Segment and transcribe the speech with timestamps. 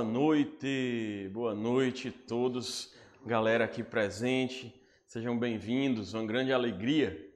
[0.00, 2.90] boa noite, boa noite a todos,
[3.26, 4.74] galera aqui presente,
[5.06, 7.30] sejam bem-vindos, uma grande alegria.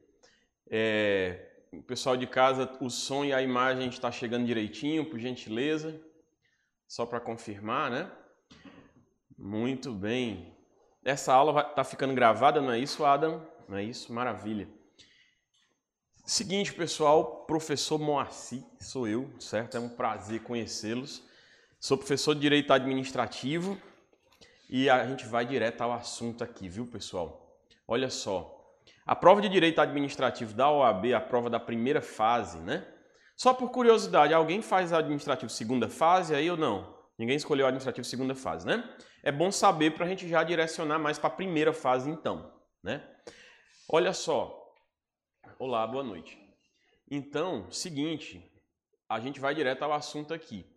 [0.71, 6.01] É, o pessoal de casa, o som e a imagem está chegando direitinho, por gentileza,
[6.89, 8.11] só para confirmar, né?
[9.37, 10.57] Muito bem.
[11.05, 13.47] Essa aula está ficando gravada, não é isso, Adam?
[13.69, 14.11] Não é isso?
[14.11, 14.67] Maravilha.
[16.25, 19.77] Seguinte, pessoal, professor Moacir, sou eu, certo?
[19.77, 21.34] É um prazer conhecê-los.
[21.87, 23.79] Sou professor de Direito Administrativo
[24.71, 27.61] e a gente vai direto ao assunto aqui, viu, pessoal?
[27.87, 28.75] Olha só,
[29.05, 32.91] a prova de Direito Administrativo da OAB, a prova da primeira fase, né?
[33.37, 36.97] Só por curiosidade, alguém faz administrativo segunda fase aí ou não?
[37.19, 38.83] Ninguém escolheu administrativo segunda fase, né?
[39.23, 42.51] É bom saber para a gente já direcionar mais para a primeira fase então,
[42.83, 43.07] né?
[43.91, 44.75] Olha só,
[45.59, 46.39] Olá, boa noite.
[47.11, 48.43] Então, seguinte,
[49.07, 50.74] a gente vai direto ao assunto aqui.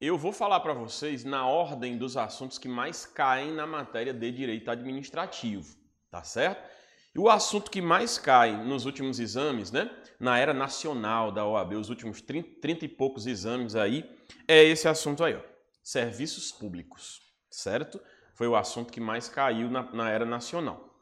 [0.00, 4.30] Eu vou falar para vocês na ordem dos assuntos que mais caem na matéria de
[4.32, 5.76] direito administrativo,
[6.10, 6.68] tá certo?
[7.14, 11.74] E o assunto que mais cai nos últimos exames, né, na era nacional da OAB,
[11.74, 14.04] os últimos 30, 30 e poucos exames aí,
[14.48, 15.40] é esse assunto aí, ó,
[15.80, 18.00] serviços públicos, certo?
[18.34, 20.92] Foi o assunto que mais caiu na, na era nacional.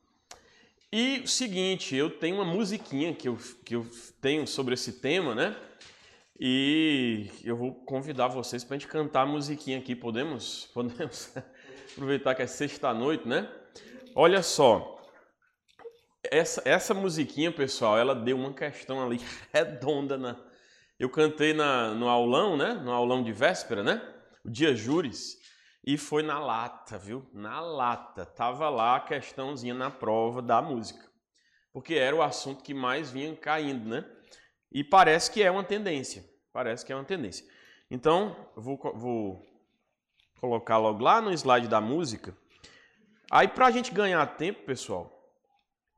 [0.93, 3.87] E o seguinte, eu tenho uma musiquinha que eu, que eu
[4.21, 5.57] tenho sobre esse tema, né?
[6.39, 9.95] E eu vou convidar vocês para a gente cantar a musiquinha aqui.
[9.95, 10.67] Podemos?
[10.75, 11.35] Podemos
[11.93, 13.51] aproveitar que é sexta-noite, né?
[14.15, 15.01] Olha só.
[16.25, 19.21] Essa, essa musiquinha, pessoal, ela deu uma questão ali
[19.53, 20.17] redonda.
[20.17, 20.37] Na...
[20.99, 22.75] Eu cantei na, no aulão, né?
[22.75, 24.03] No aulão de véspera, né?
[24.45, 25.37] O dia júris.
[25.85, 27.29] E foi na lata, viu?
[27.33, 28.25] Na lata.
[28.25, 31.11] Tava lá a questãozinha na prova da música.
[31.73, 34.05] Porque era o assunto que mais vinha caindo, né?
[34.73, 36.25] E parece que é uma tendência.
[36.53, 37.47] Parece que é uma tendência.
[37.91, 39.47] Então, vou, vou
[40.41, 42.37] colocar logo lá no slide da música.
[43.31, 45.11] Aí, para a gente ganhar tempo, pessoal,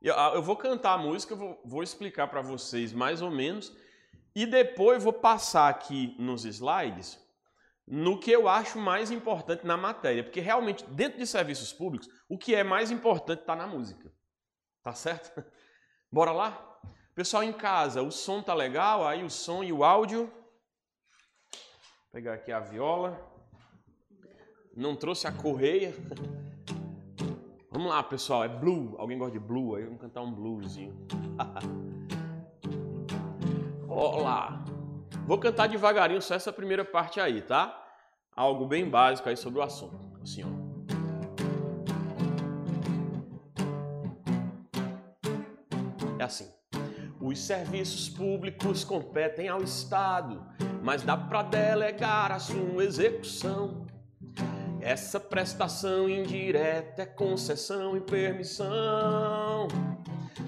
[0.01, 3.75] eu, eu vou cantar a música, vou, vou explicar para vocês mais ou menos,
[4.35, 7.23] e depois vou passar aqui nos slides
[7.87, 12.37] no que eu acho mais importante na matéria, porque realmente dentro de serviços públicos, o
[12.37, 14.11] que é mais importante está na música.
[14.81, 15.43] Tá certo?
[16.11, 16.74] Bora lá?
[17.15, 19.07] Pessoal em casa, o som tá legal?
[19.07, 20.25] Aí o som e o áudio.
[20.25, 23.17] Vou pegar aqui a viola.
[24.75, 25.93] Não trouxe a correia.
[27.71, 28.95] Vamos lá, pessoal, é blue.
[28.97, 29.75] Alguém gosta de blue?
[29.75, 31.07] Aí vamos cantar um bluesinho.
[33.87, 34.63] Olá.
[35.25, 37.81] Vou cantar devagarinho só essa primeira parte aí, tá?
[38.33, 39.97] Algo bem básico aí sobre o assunto.
[40.21, 40.64] Assim, ó.
[47.35, 50.41] Os serviços públicos competem ao Estado,
[50.81, 53.85] mas dá para delegar a sua execução.
[54.79, 59.67] Essa prestação indireta é concessão e permissão,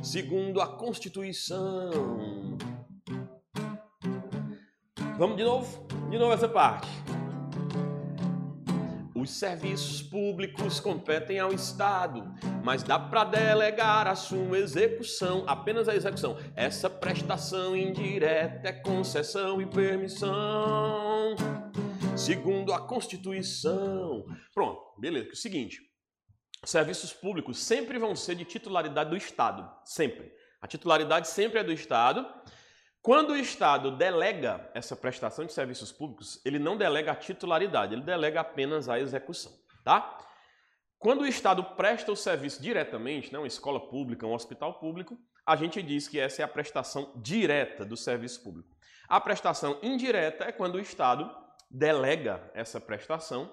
[0.02, 1.92] segundo a Constituição.
[5.18, 5.88] Vamos de novo?
[6.10, 6.88] De novo essa parte.
[9.28, 12.34] Os serviços públicos competem ao Estado,
[12.64, 16.38] mas dá para delegar a sua execução, apenas a execução.
[16.56, 21.36] Essa prestação indireta é concessão e permissão,
[22.16, 24.26] segundo a Constituição.
[24.54, 25.28] Pronto, beleza.
[25.28, 25.82] É o seguinte,
[26.64, 30.32] serviços públicos sempre vão ser de titularidade do Estado, sempre.
[30.62, 32.26] A titularidade sempre é do Estado.
[33.08, 38.02] Quando o Estado delega essa prestação de serviços públicos, ele não delega a titularidade, ele
[38.02, 40.20] delega apenas a execução, tá?
[41.00, 45.56] Quando o Estado presta o serviço diretamente, né, uma escola pública, um hospital público, a
[45.56, 48.76] gente diz que essa é a prestação direta do serviço público.
[49.08, 51.34] A prestação indireta é quando o Estado
[51.72, 53.50] delega essa prestação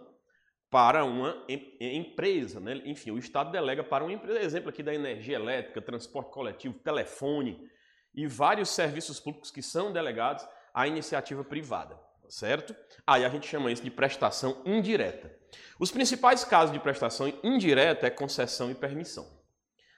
[0.69, 1.47] para uma
[1.79, 2.83] empresa, né?
[2.85, 7.73] enfim, o Estado delega para uma empresa, exemplo aqui da energia elétrica, transporte coletivo, telefone,
[8.15, 12.75] e vários serviços públicos que são delegados à iniciativa privada, certo?
[13.07, 15.35] Aí a gente chama isso de prestação indireta.
[15.79, 19.27] Os principais casos de prestação indireta é concessão e permissão,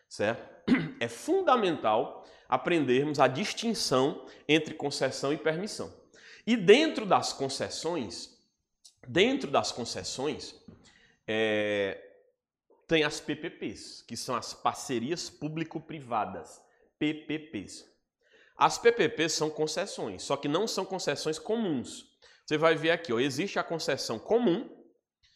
[0.09, 0.57] certo?
[0.99, 5.93] É fundamental aprendermos a distinção entre concessão e permissão.
[6.47, 8.37] E dentro das concessões,
[9.07, 10.55] dentro das concessões,
[11.27, 12.03] é,
[12.87, 16.63] tem as PPPs, que são as parcerias público-privadas,
[16.99, 17.85] PPPs.
[18.57, 22.07] As PPPs são concessões, só que não são concessões comuns.
[22.45, 24.71] Você vai ver aqui, ó, existe a concessão comum,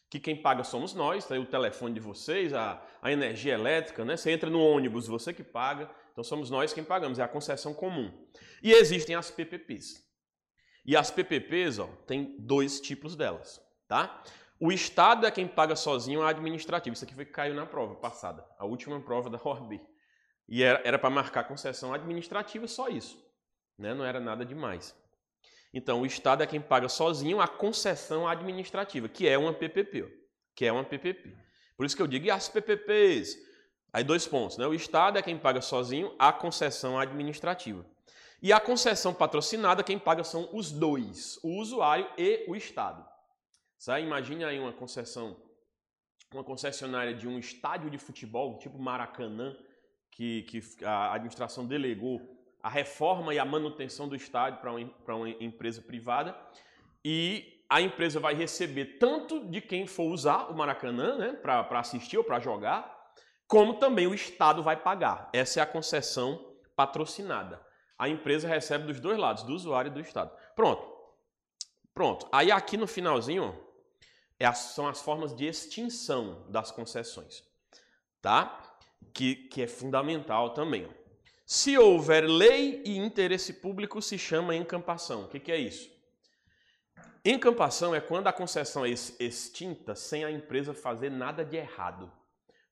[0.09, 4.17] que quem paga somos nós, tá o telefone de vocês, a, a energia elétrica, né?
[4.17, 7.75] Você entra no ônibus, você que paga, então somos nós quem pagamos, é a concessão
[7.75, 8.11] comum.
[8.63, 10.03] E existem as PPPs.
[10.85, 14.23] E as PPPs, ó, tem dois tipos delas, tá?
[14.59, 16.93] O Estado é quem paga sozinho a administrativa.
[16.93, 19.81] Isso aqui foi caiu na prova passada, a última prova da OAB.
[20.51, 23.25] E era para marcar concessão administrativa, só isso.
[23.79, 23.95] Né?
[23.95, 24.95] Não era nada demais.
[25.73, 30.13] Então, o Estado é quem paga sozinho a concessão administrativa, que é uma PPP.
[30.57, 31.37] Que é uma PPP.
[31.77, 33.39] Por isso que eu digo, e as PPPs?
[33.93, 34.67] Aí dois pontos, né?
[34.67, 37.87] O Estado é quem paga sozinho a concessão administrativa.
[38.43, 43.07] E a concessão patrocinada, quem paga são os dois, o usuário e o Estado.
[43.79, 44.03] Sabe?
[44.03, 45.37] Imagine aí uma concessão,
[46.33, 49.57] uma concessionária de um estádio de futebol, tipo Maracanã,
[50.11, 52.21] que, que a administração delegou
[52.63, 56.37] a reforma e a manutenção do estádio para uma, uma empresa privada
[57.05, 62.19] e a empresa vai receber tanto de quem for usar o Maracanã né, para assistir
[62.19, 63.13] ou para jogar,
[63.47, 65.31] como também o Estado vai pagar.
[65.33, 67.65] Essa é a concessão patrocinada.
[67.97, 70.37] A empresa recebe dos dois lados, do usuário e do Estado.
[70.57, 70.91] Pronto.
[71.95, 72.27] Pronto.
[72.33, 73.57] Aí aqui no finalzinho
[74.39, 77.45] é são as formas de extinção das concessões.
[78.21, 78.70] Tá?
[79.13, 80.89] Que, que é fundamental também.
[81.47, 85.25] Se houver lei e interesse público, se chama encampação.
[85.25, 85.91] O que, que é isso?
[87.25, 92.11] Encampação é quando a concessão é extinta sem a empresa fazer nada de errado.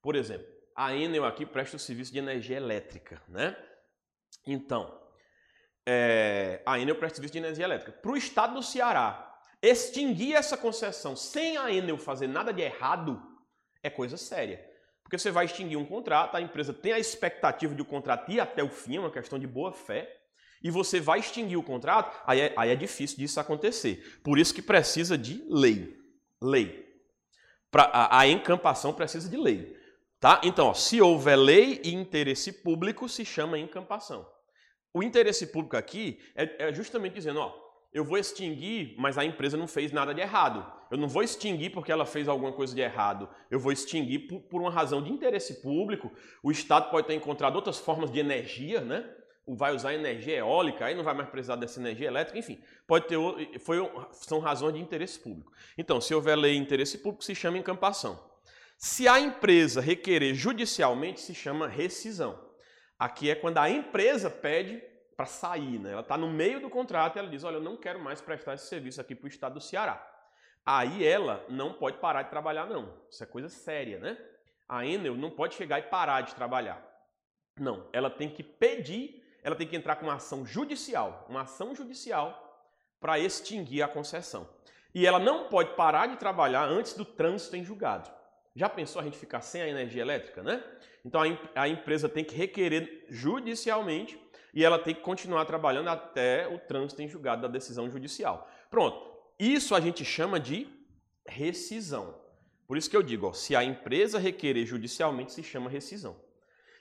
[0.00, 0.46] Por exemplo,
[0.76, 3.56] a Enel aqui presta o serviço de energia elétrica, né?
[4.46, 4.96] Então,
[5.84, 7.92] é, a Enel presta serviço de energia elétrica.
[7.92, 13.20] Para o estado do Ceará extinguir essa concessão sem a Enel fazer nada de errado
[13.82, 14.64] é coisa séria.
[15.08, 18.40] Porque você vai extinguir um contrato, a empresa tem a expectativa de o contrato ir
[18.40, 20.06] até o fim, é uma questão de boa fé,
[20.62, 24.20] e você vai extinguir o contrato, aí é, aí é difícil disso acontecer.
[24.22, 25.96] Por isso que precisa de lei.
[26.42, 26.86] Lei.
[27.70, 29.74] Pra, a, a encampação precisa de lei.
[30.20, 30.42] Tá?
[30.44, 34.28] Então, ó, se houver lei e interesse público, se chama encampação.
[34.92, 37.54] O interesse público aqui é, é justamente dizendo, ó,
[37.94, 40.70] eu vou extinguir, mas a empresa não fez nada de errado.
[40.90, 43.28] Eu não vou extinguir porque ela fez alguma coisa de errado.
[43.50, 46.12] Eu vou extinguir por, por uma razão de interesse público.
[46.42, 49.08] O Estado pode ter encontrado outras formas de energia, né?
[49.46, 52.62] Vai usar energia eólica, aí não vai mais precisar dessa energia elétrica, enfim.
[52.86, 53.16] Pode ter
[53.60, 53.78] foi,
[54.12, 55.50] são razões de interesse público.
[55.76, 58.22] Então, se houver lei de interesse público, se chama encampação.
[58.76, 62.38] Se a empresa requerer judicialmente, se chama rescisão.
[62.98, 64.82] Aqui é quando a empresa pede
[65.16, 65.90] para sair, né?
[65.90, 68.54] Ela está no meio do contrato e ela diz: Olha, eu não quero mais prestar
[68.54, 70.17] esse serviço aqui para o estado do Ceará.
[70.64, 72.92] Aí ela não pode parar de trabalhar, não.
[73.10, 74.18] Isso é coisa séria, né?
[74.68, 76.84] A Enel não pode chegar e parar de trabalhar.
[77.58, 81.74] Não, ela tem que pedir, ela tem que entrar com uma ação judicial, uma ação
[81.74, 82.44] judicial
[83.00, 84.48] para extinguir a concessão.
[84.94, 88.10] E ela não pode parar de trabalhar antes do trânsito em julgado.
[88.54, 90.62] Já pensou a gente ficar sem a energia elétrica, né?
[91.04, 94.20] Então a, a empresa tem que requerer judicialmente
[94.52, 98.50] e ela tem que continuar trabalhando até o trânsito em julgado da decisão judicial.
[98.70, 99.07] Pronto.
[99.38, 100.66] Isso a gente chama de
[101.26, 102.18] rescisão.
[102.66, 106.20] Por isso que eu digo, ó, se a empresa requerer judicialmente, se chama rescisão.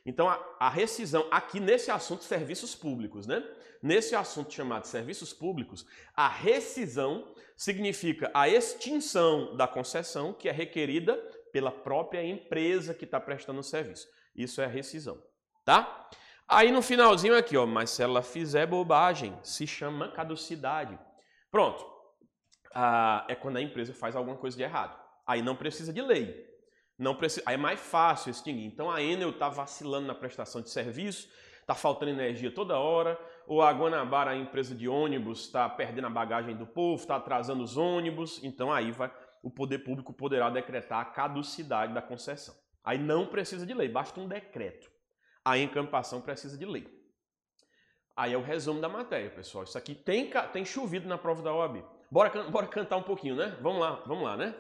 [0.06, 3.44] Então, a, a, rescisão, aqui nesse assunto, serviços públicos, né?
[3.82, 11.16] Nesse assunto chamado serviços públicos, a rescisão significa a extinção da concessão que é requerida
[11.52, 14.08] pela própria empresa que está prestando o serviço.
[14.36, 15.22] Isso é a rescisão,
[15.66, 16.10] tá?
[16.48, 20.98] Aí no finalzinho aqui, ó, mas se ela fizer bobagem, se chama caducidade.
[21.52, 21.97] Pronto.
[22.80, 24.96] Ah, é quando a empresa faz alguma coisa de errado.
[25.26, 26.46] Aí não precisa de lei.
[26.96, 28.66] Não precisa, aí é mais fácil extinguir.
[28.66, 31.28] Então a Enel está vacilando na prestação de serviço,
[31.60, 36.10] está faltando energia toda hora, ou a Guanabara, a empresa de ônibus, está perdendo a
[36.12, 38.44] bagagem do povo, está atrasando os ônibus.
[38.44, 42.54] Então aí vai, o poder público poderá decretar a caducidade da concessão.
[42.84, 44.88] Aí não precisa de lei, basta um decreto.
[45.44, 46.88] A encampação precisa de lei.
[48.16, 49.64] Aí é o resumo da matéria, pessoal.
[49.64, 51.97] Isso aqui tem, tem chovido na prova da OAB.
[52.10, 53.56] Bora, bora cantar um pouquinho, né?
[53.62, 54.54] Vamos lá, vamos lá, né?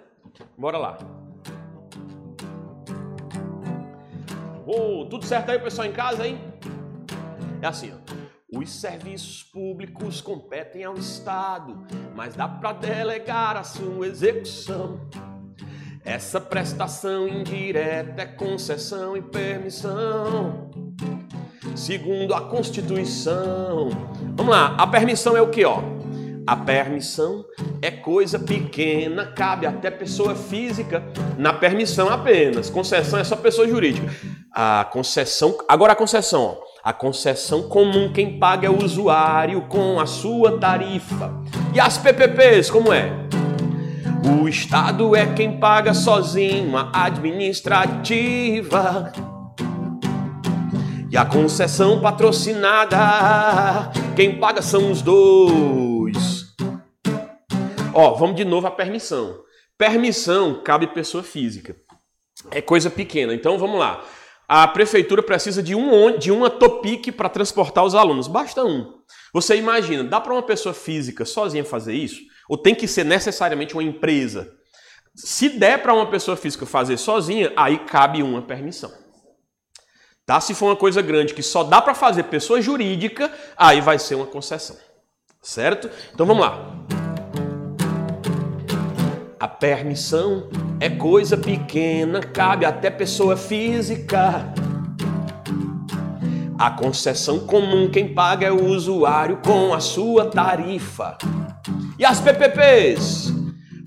[0.57, 0.97] Bora lá.
[5.09, 6.37] Tudo certo aí, pessoal, em casa, hein?
[7.61, 8.57] É assim, ó.
[8.59, 11.85] Os serviços públicos competem ao Estado,
[12.15, 14.99] mas dá para delegar a sua execução.
[16.03, 20.69] Essa prestação indireta é concessão e permissão.
[21.75, 23.89] Segundo a Constituição.
[24.35, 25.81] Vamos lá, a permissão é o que, ó?
[26.47, 27.43] A permissão
[27.81, 31.03] é coisa pequena, cabe até pessoa física
[31.37, 32.69] na permissão apenas.
[32.69, 34.09] Concessão é só pessoa jurídica.
[34.49, 36.55] A concessão, agora a concessão, ó.
[36.81, 41.33] A concessão comum quem paga é o usuário com a sua tarifa.
[41.73, 43.11] E as PPPs, como é?
[44.41, 49.11] O Estado é quem paga sozinho a administrativa.
[51.11, 55.96] E a concessão patrocinada, quem paga são os dois.
[57.99, 59.43] Ó, vamos de novo a permissão.
[59.75, 61.75] Permissão cabe pessoa física.
[62.51, 63.33] É coisa pequena.
[63.33, 64.05] Então vamos lá.
[64.47, 68.27] A prefeitura precisa de, um, de uma Topic para transportar os alunos.
[68.27, 69.01] Basta um.
[69.33, 72.21] Você imagina, dá para uma pessoa física sozinha fazer isso?
[72.47, 74.53] Ou tem que ser necessariamente uma empresa?
[75.15, 78.93] Se der para uma pessoa física fazer sozinha, aí cabe uma permissão.
[80.23, 80.39] Tá?
[80.39, 84.13] Se for uma coisa grande que só dá para fazer pessoa jurídica, aí vai ser
[84.13, 84.77] uma concessão.
[85.41, 85.89] Certo?
[86.13, 86.76] Então vamos lá.
[89.39, 94.51] A permissão é coisa pequena, cabe até pessoa física.
[96.57, 101.19] A concessão comum quem paga é o usuário com a sua tarifa.
[101.99, 103.31] E as PPPs?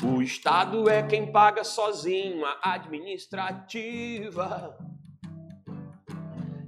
[0.04, 4.78] O Estado é quem paga sozinho a administrativa.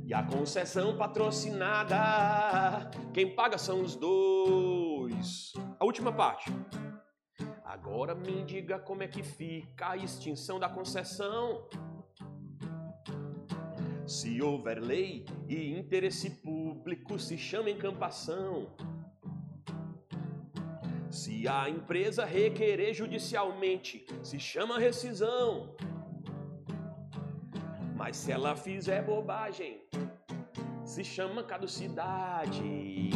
[0.05, 5.53] E a concessão patrocinada, quem paga são os dois.
[5.79, 6.53] A última parte.
[7.65, 11.67] Agora me diga como é que fica a extinção da concessão.
[14.07, 18.67] Se houver lei e interesse público, se chama encampação.
[21.11, 25.77] Se a empresa requerer judicialmente, se chama rescisão.
[27.97, 29.83] Mas se ela fizer bobagem,
[30.85, 33.11] se chama caducidade.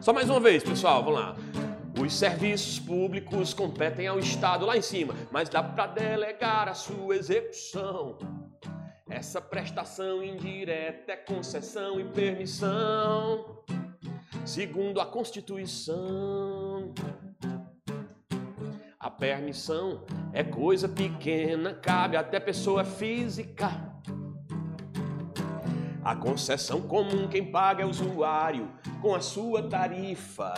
[0.00, 1.65] Só mais uma vez, pessoal, vamos lá.
[1.98, 7.16] Os serviços públicos competem ao Estado lá em cima, mas dá para delegar a sua
[7.16, 8.18] execução.
[9.08, 13.62] Essa prestação indireta é concessão e permissão,
[14.44, 16.92] segundo a Constituição.
[19.00, 23.70] A permissão é coisa pequena, cabe até pessoa física.
[26.04, 30.54] A concessão comum quem paga é o usuário com a sua tarifa.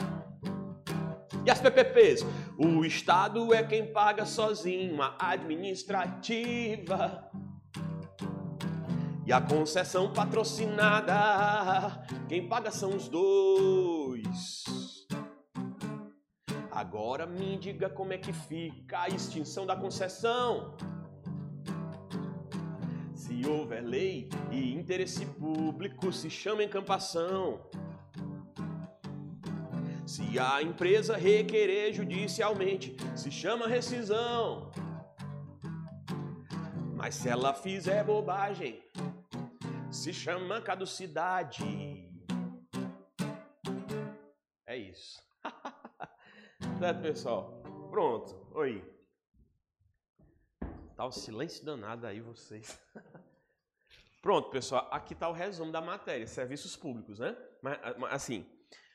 [1.45, 2.25] E as PPPs?
[2.57, 7.30] O Estado é quem paga sozinho a administrativa.
[9.26, 14.64] E a concessão patrocinada, quem paga são os dois.
[16.71, 20.76] Agora me diga como é que fica a extinção da concessão.
[23.12, 27.61] Se houver lei e interesse público, se chama encampação.
[30.18, 34.72] Se a empresa requerer judicialmente, se chama rescisão.
[36.96, 38.82] Mas se ela fizer bobagem,
[39.92, 41.62] se chama caducidade.
[44.66, 45.22] É isso.
[46.80, 47.62] certo, pessoal?
[47.88, 48.44] Pronto.
[48.56, 48.84] Oi.
[50.96, 52.76] Tá o silêncio danado aí, vocês.
[54.20, 54.88] Pronto, pessoal.
[54.90, 57.37] Aqui tá o resumo da matéria, serviços públicos, né?
[57.62, 57.78] Mas,
[58.10, 58.44] assim,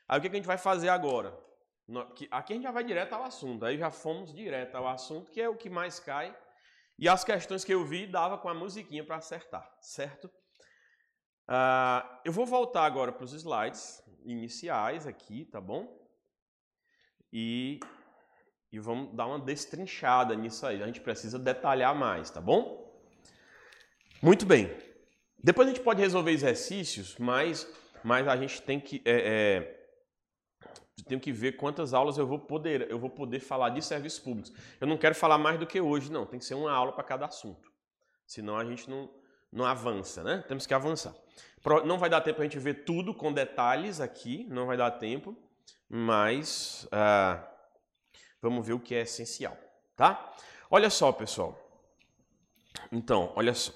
[0.08, 1.36] Aí o que a gente vai fazer agora?
[2.30, 3.64] Aqui a gente já vai direto ao assunto.
[3.64, 6.36] Aí já fomos direto ao assunto, que é o que mais cai.
[6.98, 10.30] E as questões que eu vi dava com a musiquinha para acertar, certo?
[11.48, 16.02] Uh, eu vou voltar agora para os slides iniciais aqui, tá bom?
[17.32, 17.80] E,
[18.72, 20.82] e vamos dar uma destrinchada nisso aí.
[20.82, 22.84] A gente precisa detalhar mais, tá bom?
[24.22, 24.74] Muito bem.
[25.42, 27.68] Depois a gente pode resolver exercícios, mas,
[28.02, 29.02] mas a gente tem que.
[29.04, 29.83] É, é,
[31.02, 34.52] tenho que ver quantas aulas eu vou poder, eu vou poder falar de serviços públicos.
[34.80, 36.24] Eu não quero falar mais do que hoje, não.
[36.24, 37.72] Tem que ser uma aula para cada assunto.
[38.26, 39.10] Senão a gente não,
[39.52, 40.44] não avança, né?
[40.46, 41.14] Temos que avançar.
[41.84, 45.36] Não vai dar tempo a gente ver tudo com detalhes aqui, não vai dar tempo,
[45.88, 47.42] mas uh,
[48.40, 49.56] vamos ver o que é essencial,
[49.96, 50.32] tá?
[50.70, 51.58] Olha só, pessoal.
[52.92, 53.72] Então, olha só.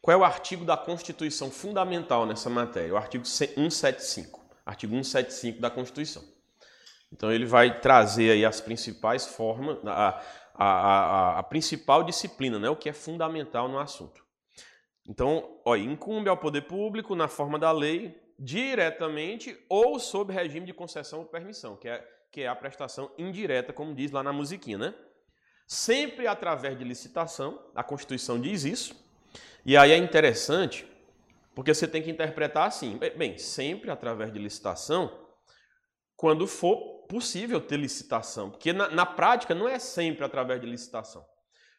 [0.00, 2.94] Qual é o artigo da Constituição fundamental nessa matéria?
[2.94, 4.39] O artigo 175
[4.70, 6.22] artigo 175 da Constituição.
[7.12, 10.22] Então ele vai trazer aí as principais formas, a,
[10.54, 14.24] a, a, a principal disciplina, né, o que é fundamental no assunto.
[15.08, 20.72] Então, ó, incumbe ao poder público, na forma da lei, diretamente ou sob regime de
[20.72, 24.78] concessão ou permissão, que é, que é a prestação indireta, como diz lá na musiquinha,
[24.78, 24.94] né?
[25.66, 28.94] Sempre através de licitação, a Constituição diz isso,
[29.66, 30.86] e aí é interessante
[31.54, 35.28] porque você tem que interpretar assim, bem, sempre através de licitação,
[36.16, 38.50] quando for possível ter licitação.
[38.50, 41.24] Porque na, na prática não é sempre através de licitação.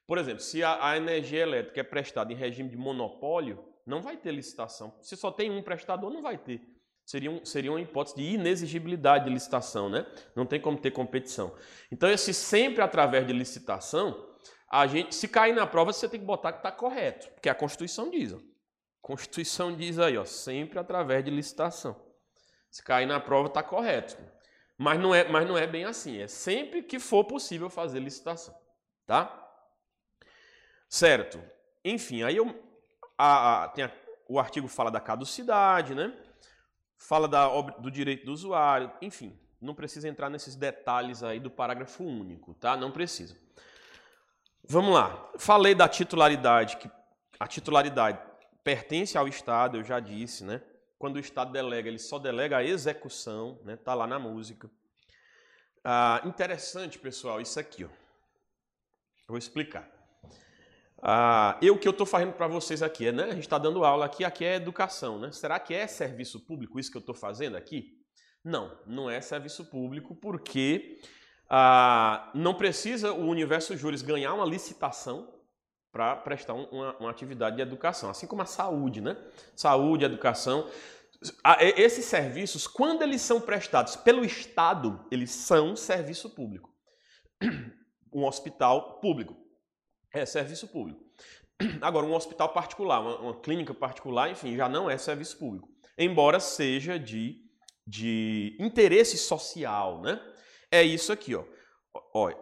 [0.06, 4.18] Por exemplo, se a, a, energia elétrica é prestada em regime de monopólio, não vai
[4.18, 4.94] ter licitação.
[5.02, 6.62] Se só tem um prestador, não vai ter.
[7.06, 10.06] Seria, um, seria uma hipótese de inexigibilidade de licitação, né?
[10.36, 11.56] Não tem como ter competição.
[11.92, 14.28] Então, esse sempre através de licitação,
[14.70, 17.56] a gente, se cair na prova, você tem que botar que está correto, porque a
[17.56, 18.34] Constituição diz.
[18.34, 18.51] Ó.
[19.02, 22.00] Constituição diz aí, ó, sempre através de licitação.
[22.70, 24.18] Se cair na prova, está correto.
[24.78, 26.20] Mas não, é, mas não é bem assim.
[26.20, 28.56] É sempre que for possível fazer licitação.
[29.06, 29.38] Tá?
[30.88, 31.42] Certo.
[31.84, 32.56] Enfim, aí eu,
[33.18, 33.92] a, a, tem a,
[34.30, 36.16] o artigo fala da caducidade, né?
[36.98, 42.04] Fala da, do direito do usuário, enfim, não precisa entrar nesses detalhes aí do parágrafo
[42.04, 42.78] único, tá?
[42.78, 43.36] Não precisa.
[44.64, 45.32] Vamos lá.
[45.38, 46.90] Falei da titularidade, que
[47.40, 48.20] a titularidade
[48.64, 50.62] pertence ao Estado, eu já disse, né?
[50.98, 53.76] Quando o Estado delega, ele só delega a execução, né?
[53.76, 54.70] Tá lá na música.
[55.84, 57.90] Ah, interessante, pessoal, isso aqui, ó.
[59.28, 59.90] vou explicar.
[61.02, 63.24] Ah, eu que eu estou fazendo para vocês aqui, né?
[63.24, 65.32] A gente está dando aula aqui, aqui é educação, né?
[65.32, 68.00] Será que é serviço público isso que eu estou fazendo aqui?
[68.44, 71.00] Não, não é serviço público porque
[71.50, 75.34] ah, não precisa o Universo Júris ganhar uma licitação
[75.92, 79.18] para prestar uma, uma, atividade de educação, assim como a saúde, né?
[79.56, 80.70] Saúde, educação.
[81.76, 86.70] Esses serviços, quando eles são prestados pelo Estado, eles são serviço público.
[88.14, 89.38] Um hospital público
[90.14, 91.00] é serviço público.
[91.82, 95.70] Agora, um hospital particular, uma, uma clínica particular, enfim, já não é serviço público.
[95.98, 97.38] Embora seja de,
[97.88, 100.22] de interesse social, né?
[100.70, 101.46] É isso aqui, ó.
[102.14, 102.38] Olha,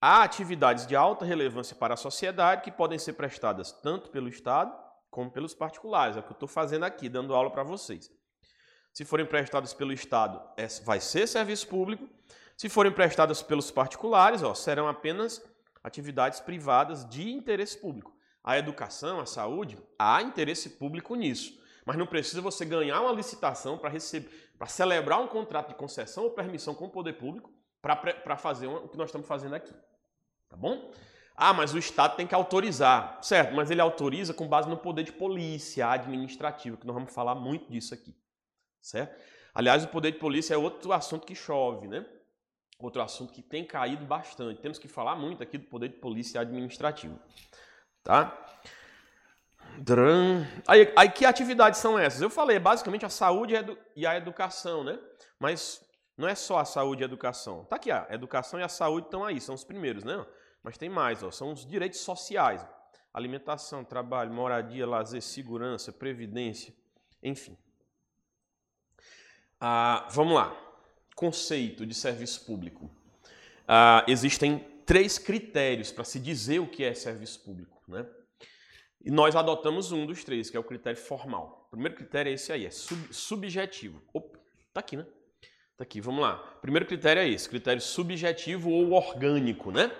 [0.00, 4.72] há atividades de alta relevância para a sociedade que podem ser prestadas tanto pelo Estado
[5.10, 6.16] como pelos particulares.
[6.16, 8.10] É o que eu estou fazendo aqui, dando aula para vocês.
[8.92, 12.08] Se forem prestadas pelo Estado, é, vai ser serviço público.
[12.56, 15.42] Se forem prestadas pelos particulares, ó, serão apenas
[15.82, 18.14] atividades privadas de interesse público.
[18.42, 21.58] A educação, a saúde, há interesse público nisso.
[21.84, 24.28] Mas não precisa você ganhar uma licitação para receber,
[24.58, 28.88] para celebrar um contrato de concessão ou permissão com o poder público para fazer o
[28.88, 29.74] que nós estamos fazendo aqui.
[30.50, 30.92] Tá bom?
[31.34, 33.18] Ah, mas o Estado tem que autorizar.
[33.22, 37.34] Certo, mas ele autoriza com base no poder de polícia administrativa, que nós vamos falar
[37.34, 38.14] muito disso aqui.
[38.82, 39.18] Certo?
[39.54, 42.04] Aliás, o poder de polícia é outro assunto que chove, né?
[42.84, 44.60] outro assunto que tem caído bastante.
[44.60, 47.18] Temos que falar muito aqui do poder de polícia administrativo.
[48.02, 48.36] Tá?
[50.66, 52.20] Aí, aí que atividades são essas?
[52.20, 53.54] Eu falei basicamente a saúde
[53.94, 54.98] e a educação, né?
[55.38, 55.80] Mas
[56.16, 57.64] não é só a saúde e a educação.
[57.64, 60.24] Tá aqui, a educação e a saúde estão aí, são os primeiros, né?
[60.62, 62.66] Mas tem mais, ó, são os direitos sociais.
[63.12, 66.74] Alimentação, trabalho, moradia, lazer, segurança, previdência,
[67.22, 67.56] enfim.
[69.60, 70.70] Ah, vamos lá
[71.20, 72.90] conceito de serviço público?
[73.68, 77.78] Ah, existem três critérios para se dizer o que é serviço público.
[77.86, 78.06] Né?
[79.04, 81.66] E nós adotamos um dos três, que é o critério formal.
[81.68, 84.02] O primeiro critério é esse aí, é sub, subjetivo.
[84.14, 84.38] Opa,
[84.72, 85.04] tá aqui, né?
[85.76, 86.54] Tá aqui, vamos lá.
[86.56, 89.94] O primeiro critério é esse, critério subjetivo ou orgânico, né?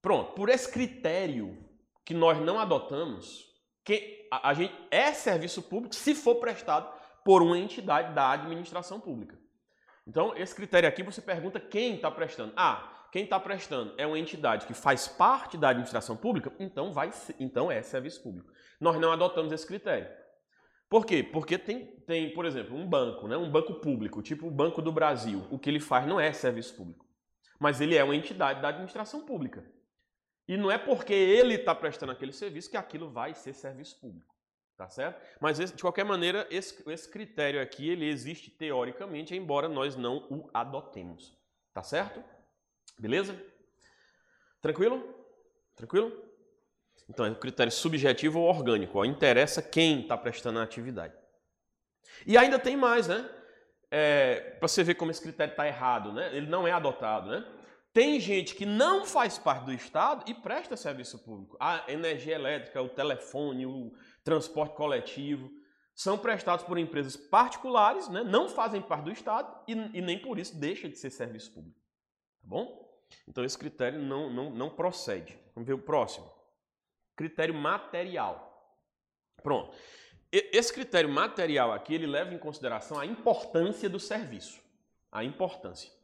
[0.00, 1.58] Pronto, por esse critério
[2.04, 3.46] que nós não adotamos,
[3.84, 6.92] que a, gente é serviço público se for prestado
[7.24, 9.38] por uma entidade da administração pública.
[10.06, 12.52] Então, esse critério aqui você pergunta quem está prestando.
[12.56, 17.10] Ah, quem está prestando é uma entidade que faz parte da administração pública, então, vai,
[17.40, 18.50] então é serviço público.
[18.80, 20.08] Nós não adotamos esse critério.
[20.88, 21.22] Por quê?
[21.22, 23.36] Porque tem, tem, por exemplo, um banco, né?
[23.36, 25.46] um banco público, tipo o Banco do Brasil.
[25.50, 27.04] O que ele faz não é serviço público,
[27.58, 29.64] mas ele é uma entidade da administração pública.
[30.48, 34.34] E não é porque ele está prestando aquele serviço que aquilo vai ser serviço público.
[34.78, 35.20] Tá certo?
[35.40, 40.48] Mas de qualquer maneira, esse, esse critério aqui ele existe teoricamente, embora nós não o
[40.54, 41.36] adotemos.
[41.74, 42.24] Tá certo?
[42.98, 43.38] Beleza?
[44.62, 45.14] Tranquilo?
[45.76, 46.12] Tranquilo?
[47.08, 48.98] Então é o critério subjetivo ou orgânico.
[48.98, 51.14] Ó, interessa quem está prestando a atividade.
[52.26, 53.28] E ainda tem mais, né?
[53.90, 56.34] É, Para você ver como esse critério está errado, né?
[56.34, 57.57] Ele não é adotado, né?
[57.98, 61.56] Tem gente que não faz parte do Estado e presta serviço público.
[61.58, 65.50] A energia elétrica, o telefone, o, transporte coletivo,
[65.96, 70.38] são prestados por empresas particulares, né, não fazem parte do Estado e, e, nem por
[70.38, 71.76] isso deixa de ser serviço público.
[72.40, 72.88] Tá bom?
[73.26, 75.36] Então esse critério não, não, não procede.
[75.52, 76.32] Vamos ver o próximo.
[77.16, 78.78] Critério material.
[79.42, 79.76] Pronto.
[80.30, 84.60] Esse critério material aqui, ele leva em consideração a importância do serviço.
[85.10, 85.97] A importância.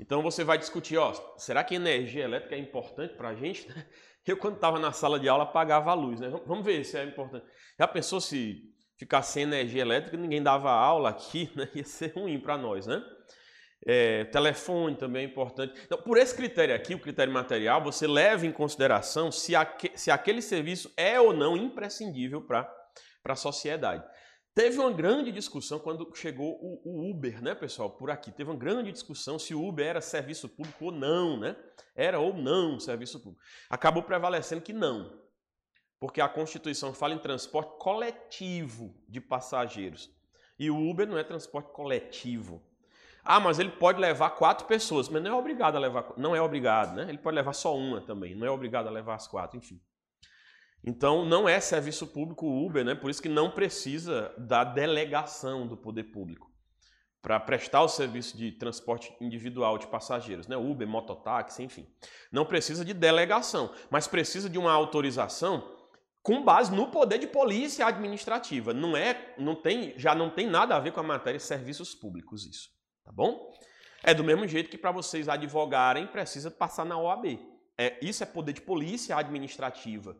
[0.00, 3.68] Então você vai discutir, ó, será que energia elétrica é importante para a gente?
[4.26, 6.20] Eu, quando estava na sala de aula, apagava a luz.
[6.20, 6.30] Né?
[6.46, 7.44] Vamos ver se é importante.
[7.78, 8.62] Já pensou se
[8.96, 11.68] ficar sem energia elétrica, ninguém dava aula aqui, né?
[11.74, 13.02] ia ser ruim para nós, né?
[13.84, 15.72] É, telefone também é importante.
[15.84, 20.10] Então, por esse critério aqui, o critério material, você leva em consideração se, aque, se
[20.10, 22.70] aquele serviço é ou não imprescindível para
[23.24, 24.04] a sociedade.
[24.54, 28.32] Teve uma grande discussão quando chegou o, Uber, né, pessoal, por aqui.
[28.32, 31.56] Teve uma grande discussão se o Uber era serviço público ou não, né?
[31.94, 33.42] Era ou não serviço público.
[33.68, 35.22] Acabou prevalecendo que não,
[36.00, 40.10] porque a Constituição fala em transporte coletivo de passageiros.
[40.58, 42.62] E o Uber não é transporte coletivo.
[43.22, 46.40] Ah, mas ele pode levar quatro pessoas, mas não é obrigado a levar, não é
[46.40, 47.06] obrigado, né?
[47.08, 49.80] Ele pode levar só uma também, não é obrigado a levar as quatro, enfim.
[50.82, 52.94] Então, não é serviço público o Uber, né?
[52.94, 56.50] Por isso que não precisa da delegação do poder público
[57.22, 60.56] para prestar o serviço de transporte individual de passageiros, né?
[60.56, 61.86] Uber, mototáxi, enfim.
[62.32, 65.76] Não precisa de delegação, mas precisa de uma autorização
[66.22, 68.72] com base no poder de polícia administrativa.
[68.72, 71.94] Não é, não tem, já não tem nada a ver com a matéria de serviços
[71.94, 72.70] públicos isso,
[73.04, 73.52] tá bom?
[74.02, 77.38] É do mesmo jeito que para vocês advogarem precisa passar na OAB.
[77.76, 80.16] É, isso é poder de polícia administrativa.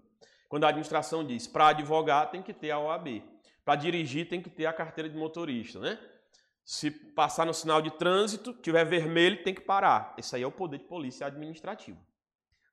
[0.51, 3.23] Quando a administração diz para advogar tem que ter a OAB,
[3.65, 5.97] para dirigir tem que ter a carteira de motorista, né?
[6.65, 10.13] Se passar no sinal de trânsito, tiver vermelho, tem que parar.
[10.19, 12.05] Esse aí é o poder de polícia administrativo.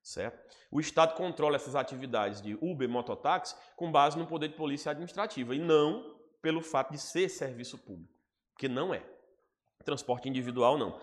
[0.01, 0.55] Certo?
[0.71, 5.53] O Estado controla essas atividades de Uber, mototáxi, com base no poder de polícia administrativa
[5.53, 8.11] e não pelo fato de ser serviço público,
[8.57, 9.03] que não é.
[9.85, 10.99] Transporte individual, não.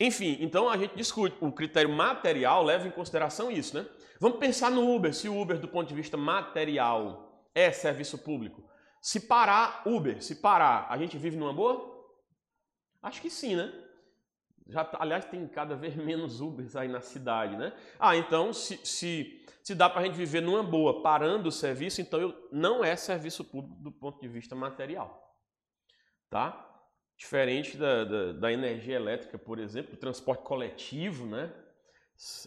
[0.00, 1.36] Enfim, então a gente discute.
[1.42, 3.86] O critério material leva em consideração isso, né?
[4.18, 8.66] Vamos pensar no Uber, se o Uber, do ponto de vista material, é serviço público.
[9.02, 12.00] Se parar, Uber, se parar, a gente vive numa boa?
[13.02, 13.72] Acho que sim, né?
[14.68, 17.74] Já, tá, aliás, tem cada vez menos Ubers aí na cidade, né?
[17.98, 22.00] Ah, então, se, se, se dá para a gente viver numa boa, parando o serviço,
[22.00, 25.28] então eu, não é serviço público do ponto de vista material.
[26.30, 26.69] Tá?
[27.20, 31.52] Diferente da, da, da, energia elétrica, por exemplo, transporte coletivo, né?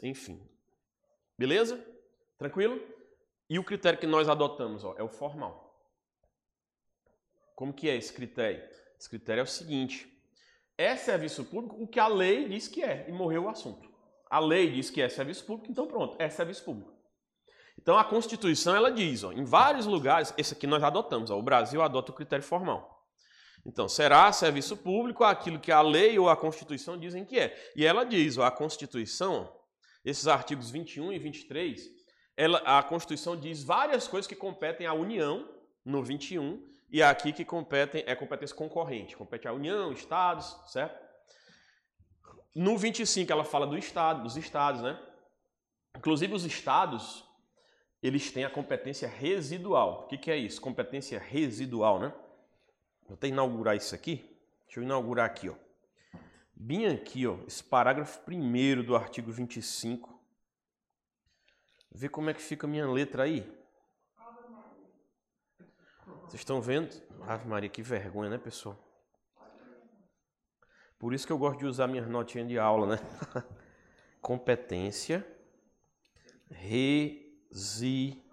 [0.01, 0.41] Enfim.
[1.37, 1.79] Beleza?
[2.39, 2.81] Tranquilo?
[3.47, 5.79] E o critério que nós adotamos ó, é o formal.
[7.55, 8.67] Como que é esse critério?
[8.99, 10.11] Esse critério é o seguinte:
[10.75, 13.87] é serviço público o que a lei diz que é, e morreu o assunto.
[14.27, 16.91] A lei diz que é serviço público, então pronto, é serviço público.
[17.77, 21.43] Então a Constituição ela diz, ó, em vários lugares, esse aqui nós adotamos, ó, o
[21.43, 22.92] Brasil adota o critério formal.
[23.65, 27.71] Então, será serviço público aquilo que a lei ou a Constituição dizem que é.
[27.75, 29.51] E ela diz, a Constituição,
[30.03, 31.89] esses artigos 21 e 23,
[32.35, 35.49] ela, a Constituição diz várias coisas que competem à União,
[35.85, 41.01] no 21, e aqui que competem, é competência concorrente, compete à União, Estados, certo?
[42.55, 44.99] No 25 ela fala do Estado, dos Estados, né?
[45.97, 47.23] Inclusive os Estados,
[48.01, 50.03] eles têm a competência residual.
[50.03, 50.61] O que, que é isso?
[50.61, 52.13] Competência residual, né?
[53.13, 54.27] Vou até inaugurar isso aqui.
[54.65, 55.53] Deixa eu inaugurar aqui, ó.
[56.55, 60.19] Bem aqui, ó, esse parágrafo primeiro do artigo 25.
[61.91, 63.47] Vê como é que fica a minha letra aí.
[66.23, 66.89] Vocês estão vendo?
[67.27, 68.75] Ave Maria, que vergonha, né, pessoal?
[70.97, 72.99] Por isso que eu gosto de usar minhas notinhas de aula, né?
[74.19, 75.23] Competência
[76.49, 78.23] residual.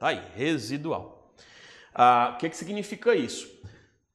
[0.00, 1.15] Tá aí, residual.
[1.98, 3.48] Ah, o que, que significa isso?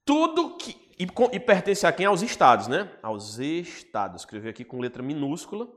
[0.05, 0.79] Tudo que.
[0.99, 2.05] E, e, pertence a quem?
[2.05, 2.95] Aos estados, né?
[3.01, 4.21] Aos estados.
[4.21, 5.67] Escrevi aqui com letra minúscula.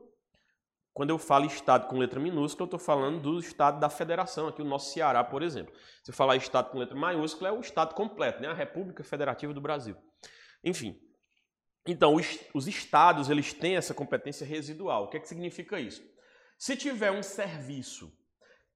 [0.92, 4.60] Quando eu falo estado com letra minúscula, eu estou falando do estado da federação, aqui
[4.60, 5.74] o nosso Ceará, por exemplo.
[6.02, 8.48] Se eu falar estado com letra maiúscula, é o estado completo, né?
[8.48, 9.96] A República Federativa do Brasil.
[10.62, 11.00] Enfim.
[11.86, 15.04] Então, os, os estados, eles têm essa competência residual.
[15.04, 16.02] O que, é que significa isso?
[16.58, 18.12] Se tiver um serviço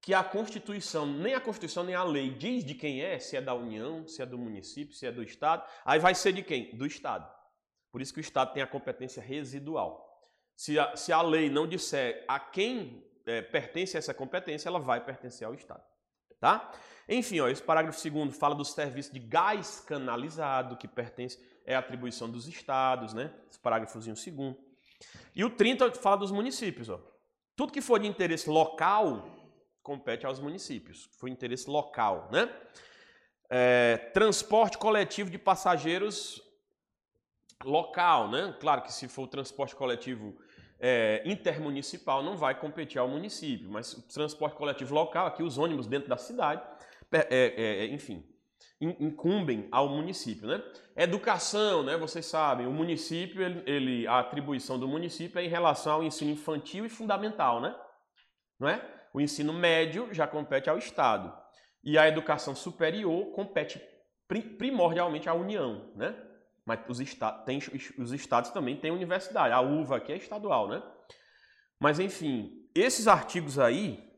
[0.08, 3.42] que a Constituição, nem a Constituição nem a lei diz de quem é, se é
[3.42, 6.74] da União, se é do município, se é do Estado, aí vai ser de quem?
[6.74, 7.30] Do Estado.
[7.92, 10.18] Por isso que o Estado tem a competência residual.
[10.56, 15.04] Se a, se a lei não disser a quem é, pertence essa competência, ela vai
[15.04, 15.84] pertencer ao Estado.
[16.40, 16.72] Tá?
[17.06, 22.30] Enfim, ó, esse parágrafo segundo fala do serviço de gás canalizado, que pertence, é atribuição
[22.30, 23.30] dos estados, né?
[23.50, 24.56] Esse parágrafozinho segundo.
[25.36, 26.88] E o 30 fala dos municípios.
[26.88, 26.98] Ó.
[27.54, 29.36] Tudo que for de interesse local
[29.88, 32.46] compete aos municípios, foi interesse local, né?
[33.48, 36.42] É, transporte coletivo de passageiros
[37.64, 38.54] local, né?
[38.60, 40.36] Claro que se for transporte coletivo
[40.78, 45.86] é, intermunicipal não vai competir ao município, mas o transporte coletivo local, aqui os ônibus
[45.86, 46.62] dentro da cidade,
[47.10, 48.22] é, é, é enfim,
[48.78, 50.62] incumbem ao município, né?
[50.94, 51.96] Educação, né?
[51.96, 56.30] Vocês sabem, o município, ele, ele, a atribuição do município é em relação ao ensino
[56.30, 57.74] infantil e fundamental, né?
[58.60, 58.97] Não é?
[59.18, 61.36] O ensino médio já compete ao Estado.
[61.82, 63.82] E a educação superior compete
[64.28, 66.16] primordialmente à União, né?
[66.64, 67.58] Mas os, esta tem,
[67.98, 69.52] os estados também têm universidade.
[69.52, 70.80] A UVA aqui é estadual, né?
[71.80, 74.08] Mas enfim, esses artigos aí,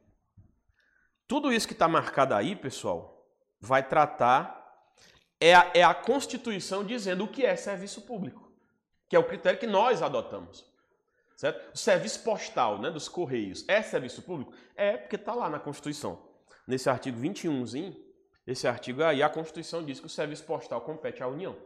[1.26, 3.26] tudo isso que está marcado aí, pessoal,
[3.58, 4.84] vai tratar
[5.40, 8.52] é a, é a Constituição dizendo o que é serviço público,
[9.08, 10.69] que é o critério que nós adotamos.
[11.40, 11.72] Certo?
[11.72, 14.52] O serviço postal né, dos Correios é serviço público?
[14.76, 16.22] É, porque está lá na Constituição.
[16.66, 17.64] Nesse artigo 21,
[18.46, 21.56] esse artigo aí, a Constituição diz que o serviço postal compete à União.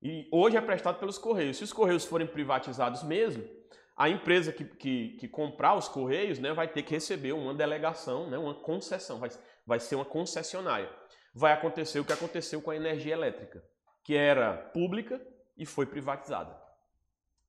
[0.00, 1.58] E hoje é prestado pelos Correios.
[1.58, 3.46] Se os Correios forem privatizados mesmo,
[3.94, 8.30] a empresa que, que, que comprar os Correios né, vai ter que receber uma delegação,
[8.30, 9.28] né, uma concessão, vai,
[9.66, 10.90] vai ser uma concessionária.
[11.34, 13.62] Vai acontecer o que aconteceu com a energia elétrica,
[14.02, 15.20] que era pública
[15.58, 16.58] e foi privatizada.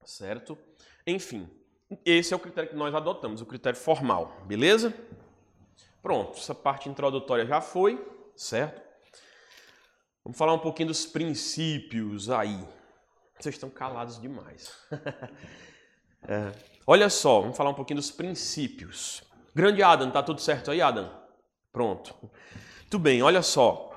[0.03, 0.57] Certo?
[1.07, 1.49] Enfim,
[2.03, 4.93] esse é o critério que nós adotamos, o critério formal, beleza?
[6.01, 8.03] Pronto, essa parte introdutória já foi,
[8.35, 8.81] certo?
[10.23, 12.59] Vamos falar um pouquinho dos princípios aí.
[13.39, 14.73] Vocês estão calados demais.
[16.27, 16.51] é.
[16.87, 19.23] Olha só, vamos falar um pouquinho dos princípios.
[19.53, 21.11] Grande Adam, tá tudo certo aí, Adam?
[21.71, 22.15] Pronto.
[22.89, 23.94] Tudo bem, olha só.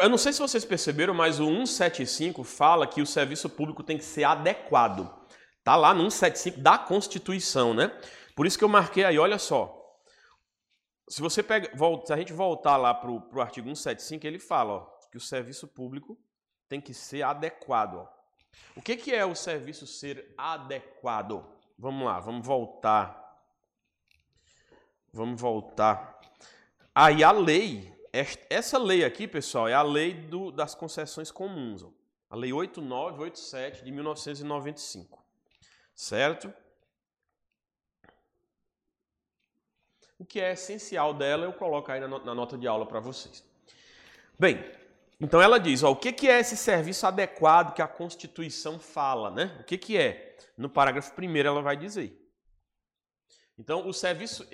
[0.00, 3.96] Eu não sei se vocês perceberam, mas o 175 fala que o serviço público tem
[3.96, 5.08] que ser adequado.
[5.62, 7.96] Tá lá no 175 da Constituição, né?
[8.34, 9.78] Por isso que eu marquei aí, olha só.
[11.08, 14.72] Se você pega, volta, se a gente voltar lá para o artigo 175, ele fala
[14.72, 16.18] ó, que o serviço público
[16.68, 17.96] tem que ser adequado.
[17.96, 18.08] Ó.
[18.74, 21.46] O que, que é o serviço ser adequado?
[21.78, 23.20] Vamos lá, vamos voltar.
[25.12, 26.18] Vamos voltar.
[26.94, 31.82] Aí a lei, essa lei aqui, pessoal, é a lei do, das concessões comuns.
[31.82, 31.90] Ó.
[32.28, 35.24] A lei 8987 de 1995.
[35.94, 36.52] Certo?
[40.18, 43.44] O que é essencial dela eu coloco aí na nota de aula para vocês.
[44.38, 44.64] Bem,
[45.20, 49.30] então ela diz, ó, o que, que é esse serviço adequado que a Constituição fala,
[49.30, 49.56] né?
[49.60, 50.36] O que, que é?
[50.56, 52.21] No parágrafo 1 ela vai dizer.
[53.58, 54.46] Então, o serviço,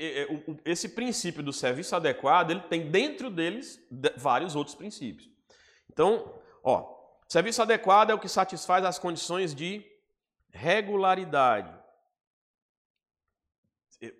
[0.64, 3.80] esse princípio do serviço adequado, ele tem dentro deles
[4.16, 5.30] vários outros princípios.
[5.90, 6.96] Então, ó,
[7.28, 9.84] serviço adequado é o que satisfaz as condições de
[10.50, 11.78] regularidade,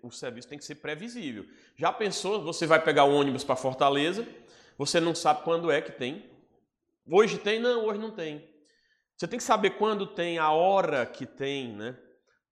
[0.01, 1.45] o serviço tem que ser previsível.
[1.77, 4.27] Já pensou, você vai pegar o ônibus para Fortaleza,
[4.77, 6.29] você não sabe quando é que tem.
[7.09, 7.59] Hoje tem?
[7.59, 8.47] Não, hoje não tem.
[9.15, 11.97] Você tem que saber quando tem, a hora que tem, né?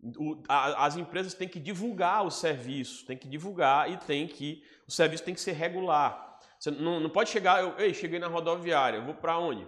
[0.01, 4.63] O, a, as empresas têm que divulgar o serviço, tem que divulgar e tem que
[4.88, 6.38] o serviço tem que ser regular.
[6.60, 9.67] Você não, não pode chegar, eu, ei, cheguei na rodoviária, vou para onde?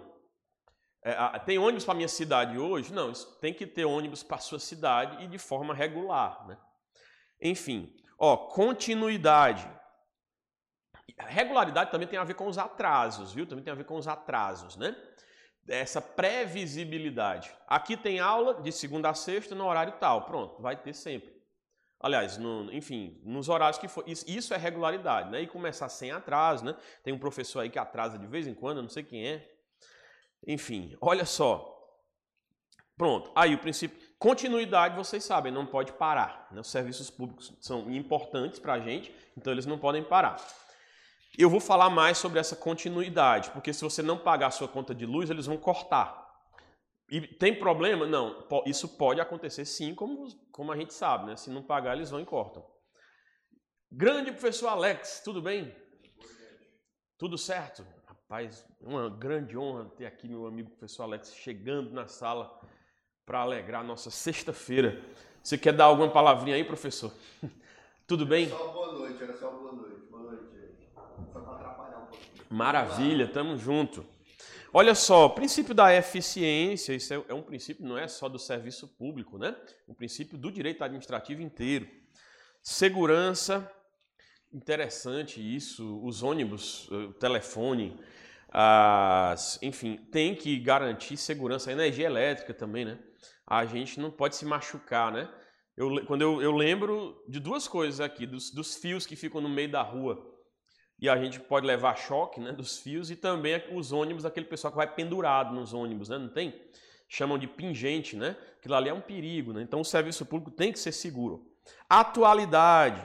[1.02, 2.92] É, tem ônibus para minha cidade hoje?
[2.92, 6.58] Não, tem que ter ônibus para sua cidade e de forma regular, né?
[7.40, 9.68] Enfim, ó, continuidade.
[11.18, 13.46] Regularidade também tem a ver com os atrasos, viu?
[13.46, 14.94] Também tem a ver com os atrasos, né?
[15.70, 17.50] Essa previsibilidade.
[17.66, 20.26] Aqui tem aula de segunda a sexta no horário tal.
[20.26, 21.32] Pronto, vai ter sempre.
[22.00, 24.02] Aliás, no, enfim, nos horários que for.
[24.06, 25.42] Isso, isso, é regularidade, né?
[25.42, 26.74] E começar sem atraso, né?
[27.04, 29.48] Tem um professor aí que atrasa de vez em quando, não sei quem é.
[30.46, 31.76] Enfim, olha só.
[32.96, 33.98] Pronto, aí o princípio.
[34.18, 36.48] Continuidade, vocês sabem, não pode parar.
[36.50, 36.60] Né?
[36.60, 40.36] Os serviços públicos são importantes para a gente, então eles não podem parar.
[41.38, 44.94] Eu vou falar mais sobre essa continuidade, porque se você não pagar a sua conta
[44.94, 46.28] de luz, eles vão cortar.
[47.10, 48.06] E tem problema?
[48.06, 51.36] Não, isso pode acontecer sim, como, como a gente sabe, né?
[51.36, 52.64] Se não pagar, eles vão e cortam.
[53.90, 55.74] Grande professor Alex, tudo bem?
[57.18, 57.84] Tudo certo?
[58.06, 62.60] Rapaz, uma grande honra ter aqui meu amigo professor Alex chegando na sala
[63.26, 65.04] para alegrar nossa sexta-feira.
[65.42, 67.12] Você quer dar alguma palavrinha aí, professor?
[68.06, 68.48] Tudo bem?
[68.48, 70.06] Só boa noite, era só boa noite.
[70.10, 70.44] Boa noite,
[71.32, 72.39] Só para atrapalhar um pouquinho.
[72.50, 74.04] Maravilha, tamo junto.
[74.72, 78.38] Olha só, o princípio da eficiência, isso é, é um princípio, não é só do
[78.38, 79.56] serviço público, né?
[79.88, 81.88] Um princípio do direito administrativo inteiro.
[82.62, 83.70] Segurança,
[84.52, 87.98] interessante isso, os ônibus, o telefone,
[88.48, 92.98] as, enfim, tem que garantir segurança, a energia elétrica também, né?
[93.50, 95.28] a gente não pode se machucar, né?
[95.76, 99.48] Eu, quando eu, eu lembro de duas coisas aqui, dos, dos, fios que ficam no
[99.48, 100.29] meio da rua
[101.00, 104.70] e a gente pode levar choque né, dos fios e também os ônibus, aquele pessoal
[104.70, 106.18] que vai pendurado nos ônibus, né?
[106.18, 106.60] Não tem?
[107.08, 108.36] Chamam de pingente, né?
[108.58, 109.62] Aquilo ali é um perigo, né?
[109.62, 111.50] Então o serviço público tem que ser seguro.
[111.88, 113.02] Atualidade.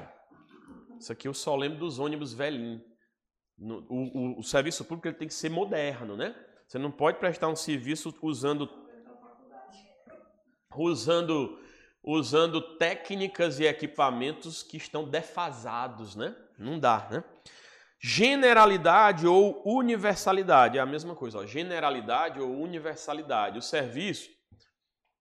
[1.00, 2.82] Isso aqui eu só lembro dos ônibus velhinhos.
[3.58, 6.36] O, o, o serviço público ele tem que ser moderno, né?
[6.68, 8.70] Você não pode prestar um serviço usando
[10.76, 11.58] usando,
[12.04, 16.36] usando técnicas e equipamentos que estão defasados, né?
[16.58, 17.24] Não dá, né?
[18.02, 21.40] Generalidade ou universalidade é a mesma coisa.
[21.40, 21.46] Ó.
[21.46, 23.58] Generalidade ou universalidade.
[23.58, 24.30] O serviço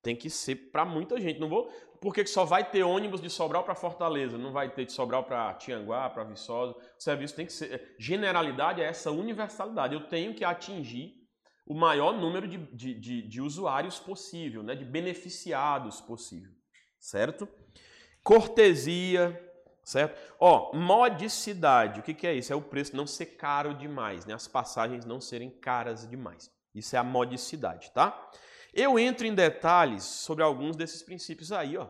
[0.02, 1.40] tem que ser para muita gente.
[1.40, 4.92] Não vou, porque só vai ter ônibus de Sobral para Fortaleza, não vai ter de
[4.92, 6.72] Sobral para Tianguá, para Viçosa.
[6.72, 7.94] O serviço tem que ser.
[7.98, 9.94] Generalidade é essa universalidade.
[9.94, 11.14] Eu tenho que atingir
[11.66, 14.74] o maior número de, de, de, de usuários possível, né?
[14.74, 16.52] de beneficiados possível,
[16.98, 17.48] certo?
[18.22, 19.40] Cortesia,
[19.84, 20.18] certo?
[20.40, 22.52] Ó, modicidade, o que, que é isso?
[22.52, 24.34] É o preço não ser caro demais, né?
[24.34, 28.30] as passagens não serem caras demais, Isso é a modicidade, tá?
[28.72, 31.88] Eu entro em detalhes sobre alguns desses princípios aí, ó.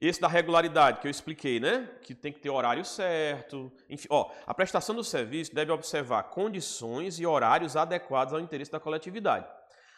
[0.00, 1.88] Esse da regularidade que eu expliquei, né?
[2.02, 3.70] Que tem que ter horário certo.
[3.88, 8.80] Enfim, ó, a prestação do serviço deve observar condições e horários adequados ao interesse da
[8.80, 9.46] coletividade,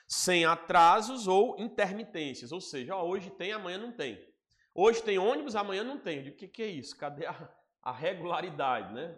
[0.06, 2.52] sem atrasos ou intermitências.
[2.52, 4.33] Ou seja, ó, hoje tem, amanhã não tem.
[4.74, 6.28] Hoje tem ônibus, amanhã não tem.
[6.28, 6.96] O que, que é isso?
[6.96, 7.48] Cadê a,
[7.82, 9.16] a regularidade, né?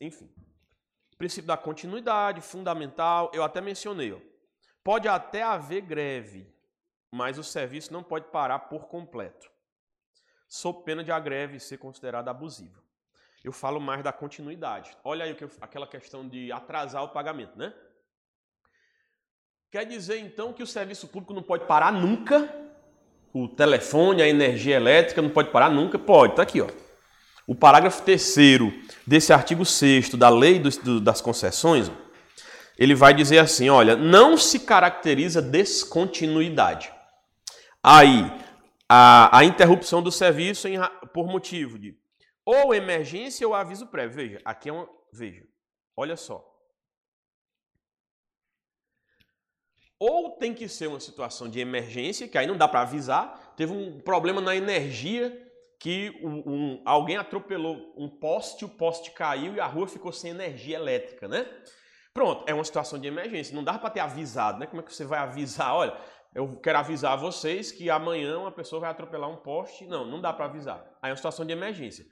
[0.00, 0.32] Enfim.
[1.18, 4.12] Princípio da continuidade, fundamental, eu até mencionei.
[4.12, 4.20] Ó.
[4.82, 6.52] Pode até haver greve,
[7.10, 9.52] mas o serviço não pode parar por completo
[10.48, 12.82] sob pena de a greve ser considerada abusiva.
[13.42, 14.96] Eu falo mais da continuidade.
[15.02, 17.74] Olha aí aquela questão de atrasar o pagamento, né?
[19.70, 22.63] Quer dizer então que o serviço público não pode parar nunca?
[23.34, 25.98] O telefone, a energia elétrica não pode parar nunca?
[25.98, 26.68] Pode, tá aqui, ó.
[27.48, 28.36] O parágrafo 3
[29.04, 30.62] desse artigo 6 da Lei
[31.02, 31.90] das Concessões,
[32.78, 36.92] ele vai dizer assim: olha, não se caracteriza descontinuidade.
[37.82, 38.32] Aí,
[38.88, 40.78] a, a interrupção do serviço em,
[41.12, 41.98] por motivo de
[42.46, 44.14] ou emergência ou aviso prévio.
[44.14, 44.88] Veja, aqui é uma.
[45.12, 45.42] Veja,
[45.96, 46.53] olha só.
[50.06, 53.54] Ou tem que ser uma situação de emergência, que aí não dá para avisar.
[53.56, 55.34] Teve um problema na energia
[55.78, 60.30] que um, um, alguém atropelou um poste, o poste caiu e a rua ficou sem
[60.30, 61.50] energia elétrica, né?
[62.12, 63.56] Pronto, é uma situação de emergência.
[63.56, 64.66] Não dá para ter avisado, né?
[64.66, 65.74] Como é que você vai avisar?
[65.74, 65.96] Olha,
[66.34, 69.86] eu quero avisar vocês que amanhã uma pessoa vai atropelar um poste.
[69.86, 70.84] Não, não dá para avisar.
[71.00, 72.04] Aí é uma situação de emergência.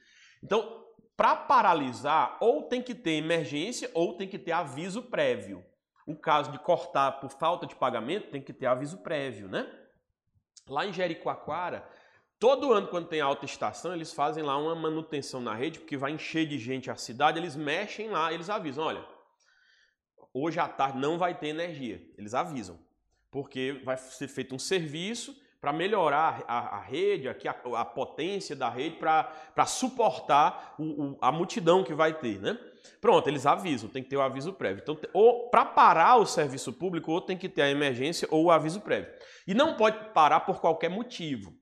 [0.42, 0.83] Então,
[1.14, 5.62] para paralisar, ou tem que ter emergência ou tem que ter aviso prévio.
[6.06, 9.70] O caso de cortar por falta de pagamento tem que ter aviso prévio, né?
[10.68, 11.88] Lá em Jericoacoara,
[12.38, 16.12] todo ano quando tem alta estação, eles fazem lá uma manutenção na rede, porque vai
[16.12, 19.04] encher de gente a cidade, eles mexem lá, eles avisam, olha,
[20.32, 22.00] hoje à tarde não vai ter energia.
[22.16, 22.78] Eles avisam
[23.32, 28.54] porque vai ser feito um serviço para melhorar a, a, rede, aqui a, a, potência
[28.54, 32.58] da rede, para suportar o, o, a multidão que vai ter, né?
[33.01, 34.83] Pronto, eles avisam, tem que ter o aviso prévio.
[34.83, 38.51] Então, ou para parar o serviço público, ou tem que ter a emergência ou o
[38.51, 39.12] aviso prévio.
[39.47, 41.53] E não pode parar por qualquer motivo.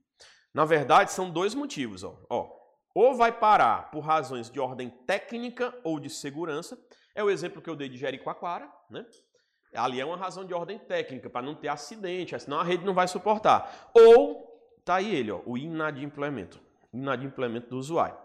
[0.52, 2.02] Na verdade, são dois motivos.
[2.02, 2.16] Ó.
[2.28, 2.60] ó
[2.94, 6.78] ou vai parar por razões de ordem técnica ou de segurança.
[7.14, 9.06] É o exemplo que eu dei de Jericoacoara, né?
[9.74, 12.92] Ali é uma razão de ordem técnica, para não ter acidente, senão a rede não
[12.92, 13.90] vai suportar.
[13.94, 14.44] Ou,
[14.84, 16.60] tá aí ele, ó, o inadimplemento.
[16.92, 18.16] Inadimplemento do usuário.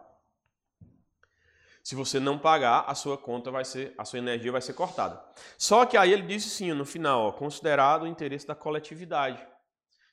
[1.86, 5.24] Se você não pagar, a sua conta vai ser, a sua energia vai ser cortada.
[5.56, 9.46] Só que aí ele disse sim, no final, ó, considerado o interesse da coletividade.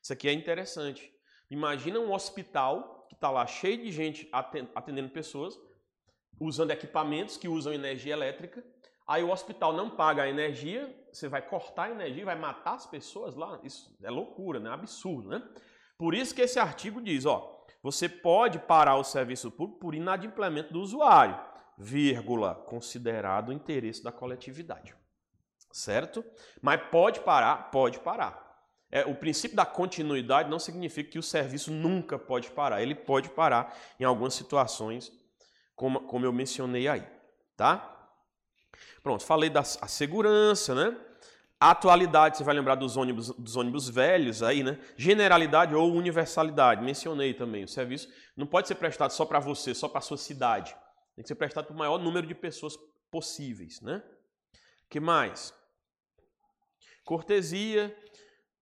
[0.02, 1.10] Isso aqui é interessante.
[1.50, 4.28] Imagina um hospital que está lá cheio de gente
[4.74, 5.58] atendendo pessoas,
[6.38, 8.62] usando equipamentos que usam energia elétrica,
[9.06, 12.86] Aí o hospital não paga a energia, você vai cortar a energia, vai matar as
[12.86, 13.58] pessoas lá.
[13.62, 14.70] Isso é loucura, né?
[14.70, 15.42] Absurdo, né?
[15.98, 20.72] Por isso que esse artigo diz, ó, você pode parar o serviço público por inadimplemento
[20.72, 21.38] do usuário,
[21.78, 24.94] vírgula, considerado o interesse da coletividade.
[25.72, 26.24] Certo?
[26.60, 28.42] Mas pode parar, pode parar.
[28.90, 32.82] É, o princípio da continuidade não significa que o serviço nunca pode parar.
[32.82, 35.10] Ele pode parar em algumas situações,
[35.74, 37.06] como, como eu mencionei aí,
[37.56, 37.88] tá?
[39.02, 40.96] Pronto, falei da segurança, né?
[41.58, 44.78] Atualidade, você vai lembrar dos ônibus, dos ônibus velhos aí, né?
[44.96, 47.64] Generalidade ou universalidade, mencionei também.
[47.64, 50.76] O serviço não pode ser prestado só para você, só para a sua cidade.
[51.14, 52.76] Tem que ser prestado para o maior número de pessoas
[53.10, 54.02] possíveis, né?
[54.88, 55.54] que mais?
[57.04, 57.96] Cortesia,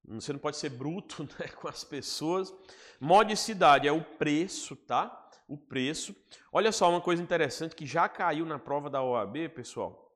[0.04, 2.54] você não pode ser bruto né, com as pessoas.
[3.00, 5.28] Modicidade é o preço, tá?
[5.48, 6.14] O preço.
[6.52, 10.10] Olha só uma coisa interessante que já caiu na prova da OAB, pessoal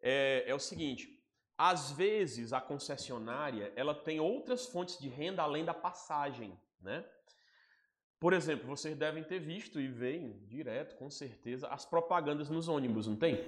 [0.00, 1.22] é, é o seguinte:
[1.56, 7.04] às vezes a concessionária ela tem outras fontes de renda além da passagem, né?
[8.20, 13.06] Por exemplo, vocês devem ter visto e veem direto, com certeza, as propagandas nos ônibus,
[13.06, 13.42] não tem?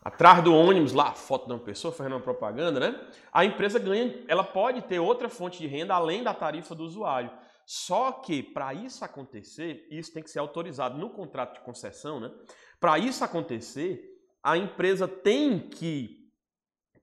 [0.00, 3.08] Atrás do ônibus, lá, foto de uma pessoa fazendo uma propaganda, né?
[3.32, 7.32] A empresa ganha, ela pode ter outra fonte de renda além da tarifa do usuário.
[7.66, 12.30] Só que, para isso acontecer, isso tem que ser autorizado no contrato de concessão, né?
[12.78, 14.02] Para isso acontecer,
[14.40, 16.30] a empresa tem que,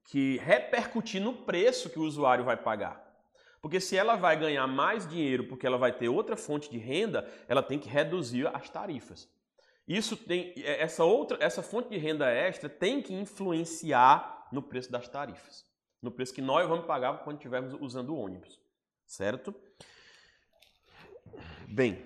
[0.06, 3.07] que repercutir no preço que o usuário vai pagar.
[3.62, 7.28] Porque se ela vai ganhar mais dinheiro porque ela vai ter outra fonte de renda,
[7.48, 9.30] ela tem que reduzir as tarifas.
[9.88, 14.92] Isso tem é, essa outra essa fonte de renda extra tem que influenciar no preço
[14.92, 15.66] das tarifas,
[16.02, 18.60] no preço que nós vamos pagar quando estivermos usando o ônibus,
[19.06, 19.54] certo?
[21.68, 22.06] Bem,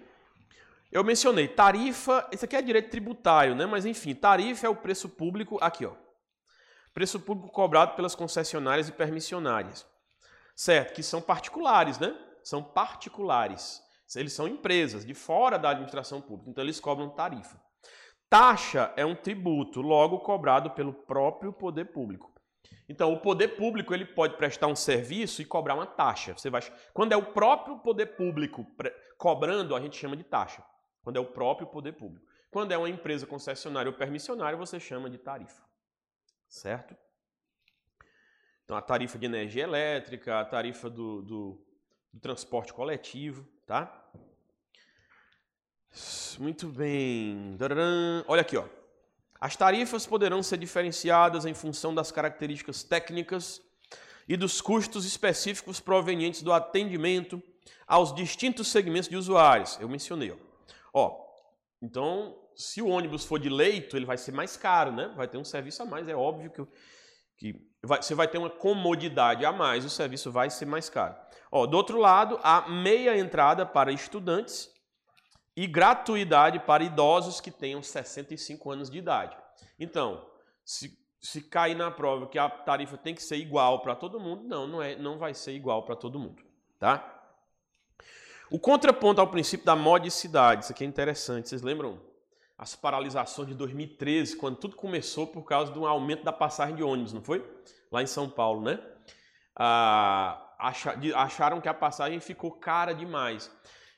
[0.92, 3.66] eu mencionei tarifa, isso aqui é direito tributário, né?
[3.66, 5.94] Mas enfim, tarifa é o preço público aqui, ó.
[6.94, 9.88] Preço público cobrado pelas concessionárias e permissionárias.
[10.56, 10.94] Certo?
[10.94, 12.16] Que são particulares, né?
[12.44, 13.82] São particulares.
[14.16, 17.60] Eles são empresas de fora da administração pública, então eles cobram tarifa.
[18.30, 22.32] Taxa é um tributo, logo cobrado pelo próprio poder público.
[22.88, 26.34] Então, o poder público ele pode prestar um serviço e cobrar uma taxa.
[26.34, 26.62] Você vai,
[26.94, 28.66] quando é o próprio poder público
[29.18, 30.64] cobrando, a gente chama de taxa.
[31.02, 32.26] Quando é o próprio poder público.
[32.52, 35.64] Quando é uma empresa concessionária ou permissionária, você chama de tarifa.
[36.50, 36.96] Certo?
[38.72, 41.62] Então, a tarifa de energia elétrica, a tarifa do, do,
[42.14, 44.10] do transporte coletivo, tá?
[46.40, 47.58] Muito bem.
[48.30, 48.64] Olha aqui, ó.
[49.42, 53.62] As tarifas poderão ser diferenciadas em função das características técnicas
[54.26, 57.44] e dos custos específicos provenientes do atendimento
[57.86, 59.78] aos distintos segmentos de usuários.
[59.82, 60.38] Eu mencionei, ó.
[60.94, 61.26] ó
[61.82, 65.12] então, se o ônibus for de leito, ele vai ser mais caro, né?
[65.18, 66.66] Vai ter um serviço a mais, é óbvio que,
[67.36, 71.16] que vai, você vai ter uma comodidade a mais, o serviço vai ser mais caro.
[71.52, 74.70] Ó, do outro lado, a meia entrada para estudantes
[75.56, 79.36] e gratuidade para idosos que tenham 65 anos de idade.
[79.80, 80.26] Então,
[80.64, 84.44] se, se cair na prova que a tarifa tem que ser igual para todo mundo,
[84.44, 86.42] não, não, é, não vai ser igual para todo mundo,
[86.80, 87.18] tá?
[88.50, 92.02] O contraponto ao princípio da modicidade, isso aqui é interessante, vocês lembram?
[92.62, 97.12] As paralisações de 2013, quando tudo começou por causa do aumento da passagem de ônibus,
[97.12, 97.44] não foi?
[97.92, 98.80] Lá em São Paulo, né?
[99.56, 100.56] Ah,
[101.16, 103.52] acharam que a passagem ficou cara demais.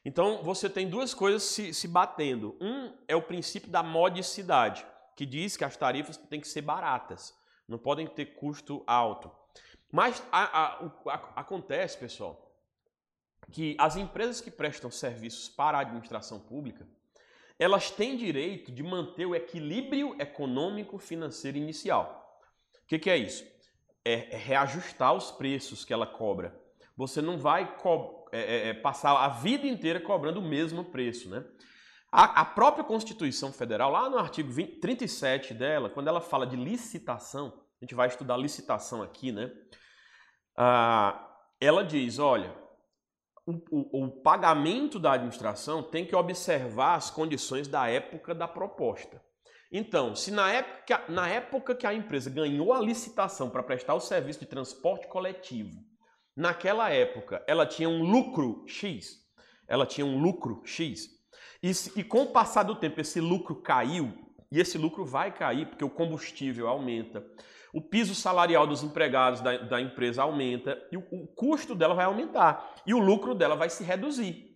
[0.05, 2.55] Então você tem duas coisas se, se batendo.
[2.61, 7.37] Um é o princípio da modicidade, que diz que as tarifas têm que ser baratas,
[7.67, 9.29] não podem ter custo alto.
[9.91, 12.49] Mas a, a, a, acontece, pessoal,
[13.51, 16.87] que as empresas que prestam serviços para a administração pública,
[17.59, 22.41] elas têm direito de manter o equilíbrio econômico financeiro inicial.
[22.83, 23.43] O que, que é isso?
[24.03, 26.59] É, é reajustar os preços que ela cobra.
[26.95, 27.75] Você não vai
[28.31, 31.43] é, é, é, passar a vida inteira cobrando o mesmo preço, né?
[32.11, 36.55] A, a própria Constituição Federal, lá no artigo 20, 37 dela, quando ela fala de
[36.55, 39.51] licitação, a gente vai estudar licitação aqui, né?
[40.55, 41.27] Ah,
[41.59, 42.53] ela diz, olha,
[43.45, 49.21] o, o, o, pagamento da administração tem que observar as condições da época da proposta.
[49.71, 53.99] Então, se na época, na época que a empresa ganhou a licitação para prestar o
[53.99, 55.83] serviço de transporte coletivo,
[56.35, 59.19] naquela época ela tinha um lucro X,
[59.67, 61.09] ela tinha um lucro X,
[61.61, 64.13] e, e com o passar do tempo esse lucro caiu,
[64.51, 67.25] e esse lucro vai cair porque o combustível aumenta,
[67.73, 72.05] o piso salarial dos empregados da, da empresa aumenta e o, o, custo dela vai
[72.05, 74.53] aumentar e o lucro dela vai se reduzir.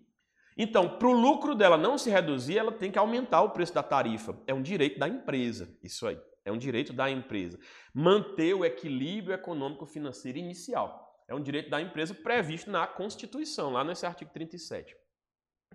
[0.55, 3.81] Então, para o lucro dela não se reduzir, ela tem que aumentar o preço da
[3.81, 4.39] tarifa.
[4.45, 6.19] É um direito da empresa, isso aí.
[6.45, 7.59] É um direito da empresa.
[7.93, 11.07] Manter o equilíbrio econômico-financeiro inicial.
[11.27, 14.95] É um direito da empresa previsto na Constituição, lá nesse artigo 37.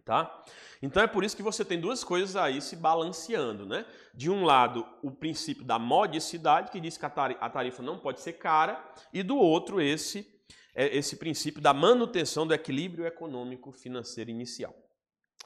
[0.04, 0.42] Tá?
[0.82, 3.86] Então é por isso que você tem duas coisas aí se balanceando, né?
[4.12, 8.32] De um lado, o princípio da modicidade, que diz que a tarifa não pode ser
[8.32, 10.28] cara, e do outro, esse,
[10.74, 14.74] é, esse princípio da manutenção do equilíbrio econômico financeiro inicial.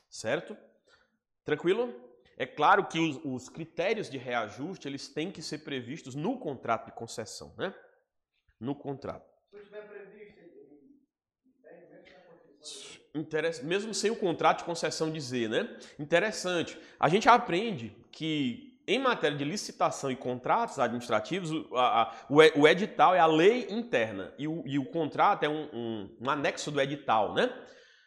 [0.08, 0.56] Certo?
[1.44, 1.94] Tranquilo?
[2.38, 6.86] É claro que os, os critérios de reajuste eles têm que ser previstos no contrato
[6.86, 7.74] de concessão, né?
[8.58, 9.30] No contrato.
[9.50, 9.86] Se tiver
[13.62, 15.68] mesmo sem o contrato de concessão dizer, né?
[15.98, 16.78] Interessante.
[16.98, 23.14] A gente aprende que em matéria de licitação e contratos administrativos, o, a, o edital
[23.14, 26.80] é a lei interna e o, e o contrato é um, um, um, anexo do
[26.80, 27.52] edital, né?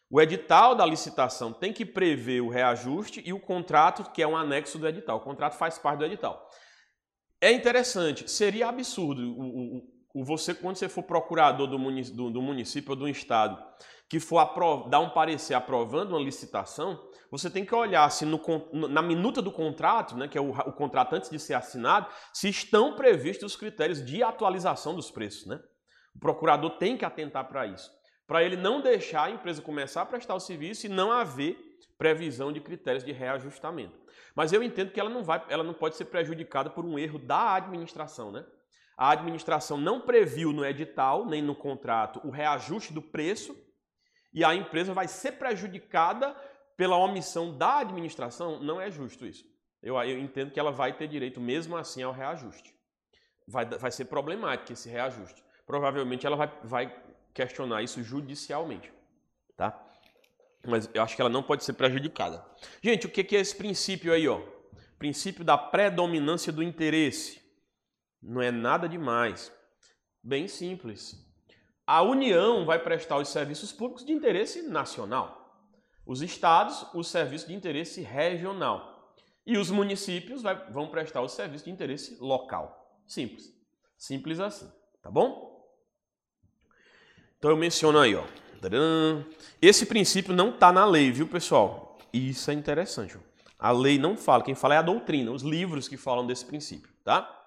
[0.10, 4.38] O edital da licitação tem que prever o reajuste e o contrato, que é um
[4.38, 5.18] anexo do edital.
[5.18, 6.50] O contrato faz parte do edital.
[7.42, 9.78] É interessante, seria absurdo o,
[10.14, 11.78] o você, quando você for procurador do,
[12.32, 13.64] do município ou do estado,
[14.10, 18.42] que for dar um parecer aprovando uma licitação, você tem que olhar se no,
[18.90, 22.50] na minuta do contrato, né, que é o, o, contrato antes de ser assinado, se
[22.50, 25.46] estão previstos os critérios de atualização dos preços.
[25.46, 25.62] Né?
[26.16, 27.92] O procurador tem que atentar para isso,
[28.26, 31.56] para ele não deixar a empresa começar a prestar o serviço e não haver
[31.96, 34.00] previsão de critérios de reajustamento.
[34.34, 37.20] Mas eu entendo que ela não, vai, ela não pode ser prejudicada por um erro
[37.20, 38.32] da administração.
[38.32, 38.44] Né?
[38.98, 43.69] A administração não previu no edital, nem no contrato, o reajuste do preço
[44.34, 46.36] e a empresa vai ser prejudicada
[46.78, 49.46] pela omissão da administração, não é justo isso.
[49.82, 52.74] Eu, eu entendo que ela vai ter direito mesmo assim ao reajuste.
[53.48, 55.44] Vai, vai ser problemático esse reajuste.
[55.66, 57.04] Provavelmente ela vai, vai
[57.34, 58.92] questionar isso judicialmente.
[59.58, 59.78] Tá?
[60.66, 62.46] Mas eu acho que ela não pode ser prejudicada.
[62.82, 64.28] Gente, o que é esse princípio aí?
[64.28, 64.42] Ó?
[64.98, 67.42] Princípio da predominância do interesse.
[68.22, 69.52] Não é nada demais.
[70.22, 71.29] Bem simples.
[71.92, 75.60] A União vai prestar os serviços públicos de interesse nacional.
[76.06, 79.12] Os estados, os serviços de interesse regional.
[79.44, 83.02] E os municípios vai, vão prestar os serviços de interesse local.
[83.08, 83.52] Simples.
[83.98, 84.72] Simples assim.
[85.02, 85.68] Tá bom?
[87.40, 88.24] Então eu menciono aí, ó.
[89.60, 91.98] Esse princípio não está na lei, viu, pessoal?
[92.14, 93.18] Isso é interessante.
[93.58, 96.94] A lei não fala, quem fala é a doutrina, os livros que falam desse princípio,
[97.04, 97.39] tá?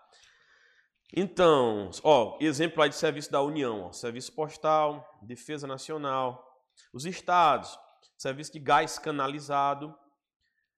[1.12, 6.48] Então, ó, exemplo aí de serviço da União, ó, serviço postal, defesa nacional,
[6.92, 7.78] os estados,
[8.16, 9.94] serviço de gás canalizado,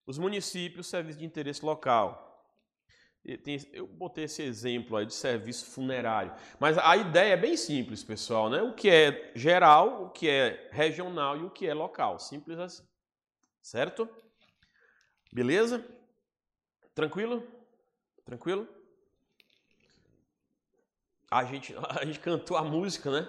[0.06, 2.24] os municípios, serviço de interesse local,
[3.72, 6.34] eu botei esse exemplo aí de serviço funerário.
[6.60, 8.60] Mas a ideia é bem simples, pessoal, né?
[8.60, 12.18] O que é geral, o que é regional e o que é local.
[12.18, 12.86] Simples assim.
[13.62, 14.06] Certo?
[15.32, 15.82] Beleza?
[16.94, 17.42] Tranquilo?
[18.26, 18.68] Tranquilo?
[21.34, 23.28] A gente, a gente cantou a música, né?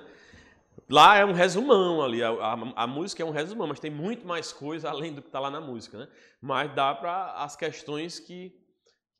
[0.88, 4.28] Lá é um resumão ali, a, a, a, música é um resumão, mas tem muito
[4.28, 6.08] mais coisa além do que está lá na música, né?
[6.40, 8.56] Mas dá para as questões que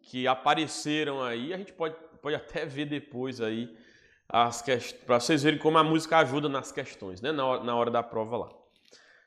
[0.08, 3.76] que apareceram aí, a gente pode, pode até ver depois aí
[4.28, 7.32] para vocês verem como a música ajuda nas questões, né?
[7.32, 8.50] Na na hora da prova lá.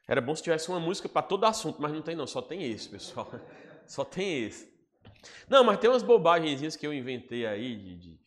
[0.06, 2.70] Era bom se tivesse uma música para todo assunto, mas não tem não, só tem
[2.70, 3.28] esse, pessoal.
[3.86, 4.70] Só tem esse.
[5.48, 8.20] Não, mas tem umas bobagens que eu inventei aí, de, de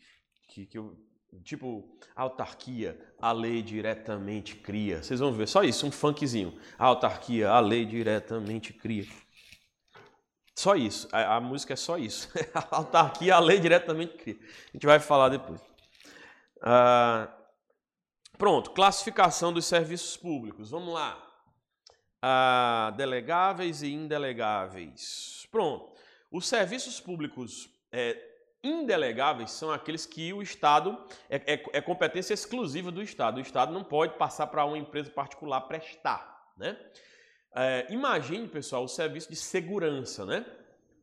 [0.47, 0.97] que, que eu,
[1.43, 5.01] tipo, autarquia, a lei diretamente cria.
[5.01, 6.59] Vocês vão ver, só isso, um funkzinho.
[6.77, 9.05] Autarquia, a lei diretamente cria.
[10.55, 11.07] Só isso.
[11.11, 12.29] A, a música é só isso.
[12.53, 14.37] a autarquia, a lei diretamente cria.
[14.39, 15.61] A gente vai falar depois.
[16.61, 17.33] Ah,
[18.37, 20.69] pronto, classificação dos serviços públicos.
[20.69, 21.27] Vamos lá.
[22.21, 25.47] Ah, delegáveis e indelegáveis.
[25.49, 25.91] Pronto.
[26.31, 28.30] Os serviços públicos é,
[28.63, 30.97] indelegáveis são aqueles que o Estado
[31.29, 33.37] é, é, é, competência exclusiva do Estado.
[33.37, 36.77] O Estado não pode passar para uma empresa particular prestar, né?
[37.53, 40.45] É, imagine, pessoal, o serviço de segurança, né?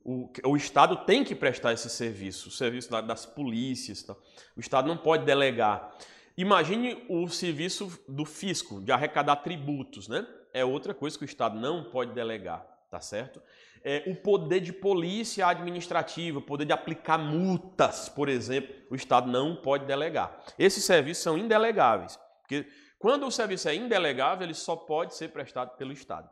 [0.05, 4.03] O, o, Estado tem que prestar esse serviço, o serviço das polícias.
[4.03, 4.17] Tá?
[4.57, 5.95] O Estado não pode delegar.
[6.37, 10.27] Imagine o serviço do fisco, de arrecadar tributos, né?
[10.55, 13.43] É outra coisa que o Estado não pode delegar, tá certo?
[13.85, 19.31] É, o poder de polícia administrativa, o poder de aplicar multas, por exemplo, o Estado
[19.31, 20.39] não pode delegar.
[20.59, 22.67] Esses serviços são indelegáveis, porque
[22.99, 26.29] quando o serviço é indelegável, ele só pode ser prestado pelo Estado.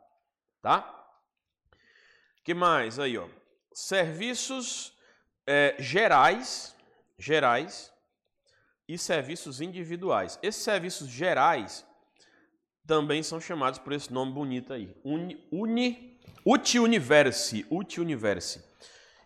[0.61, 0.97] Tá?
[2.47, 3.27] que mais aí, ó?
[3.73, 4.93] Serviços
[5.45, 6.73] é, gerais,
[7.19, 7.93] gerais
[8.87, 10.39] e serviços individuais.
[10.41, 11.85] Esses serviços gerais
[12.85, 14.95] também são chamados por esse nome bonito aí.
[15.03, 16.16] Uni, uni,
[16.47, 18.63] uti universi, uti universi.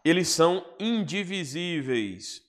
[0.03, 2.41] Eles são indivisíveis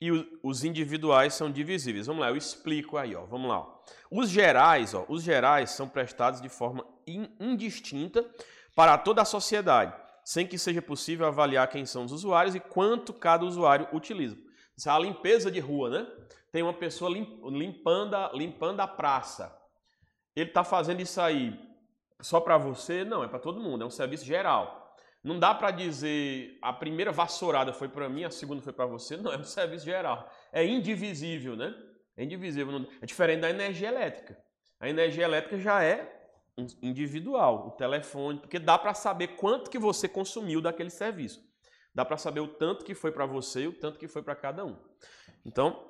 [0.00, 0.10] e
[0.42, 2.08] os individuais são divisíveis.
[2.08, 3.24] Vamos lá, eu explico aí, ó.
[3.26, 3.60] Vamos lá.
[3.60, 3.78] Ó.
[4.10, 8.28] Os gerais, ó, os gerais são prestados de forma indistinta
[8.74, 9.94] para toda a sociedade,
[10.24, 14.36] sem que seja possível avaliar quem são os usuários e quanto cada usuário utiliza.
[14.76, 16.06] Isso é a limpeza de rua, né?
[16.50, 19.56] Tem uma pessoa limpando, a, limpando a praça.
[20.34, 21.67] Ele está fazendo isso aí
[22.20, 23.04] só para você?
[23.04, 24.96] Não, é para todo mundo, é um serviço geral.
[25.22, 29.16] Não dá para dizer a primeira vassourada foi para mim, a segunda foi para você.
[29.16, 30.30] Não, é um serviço geral.
[30.52, 31.74] É indivisível, né?
[32.16, 32.86] É indivisível.
[33.00, 34.38] É diferente da energia elétrica.
[34.80, 36.16] A energia elétrica já é
[36.82, 41.46] individual, o telefone, porque dá para saber quanto que você consumiu daquele serviço.
[41.94, 44.34] Dá para saber o tanto que foi para você e o tanto que foi para
[44.34, 44.76] cada um.
[45.44, 45.84] Então,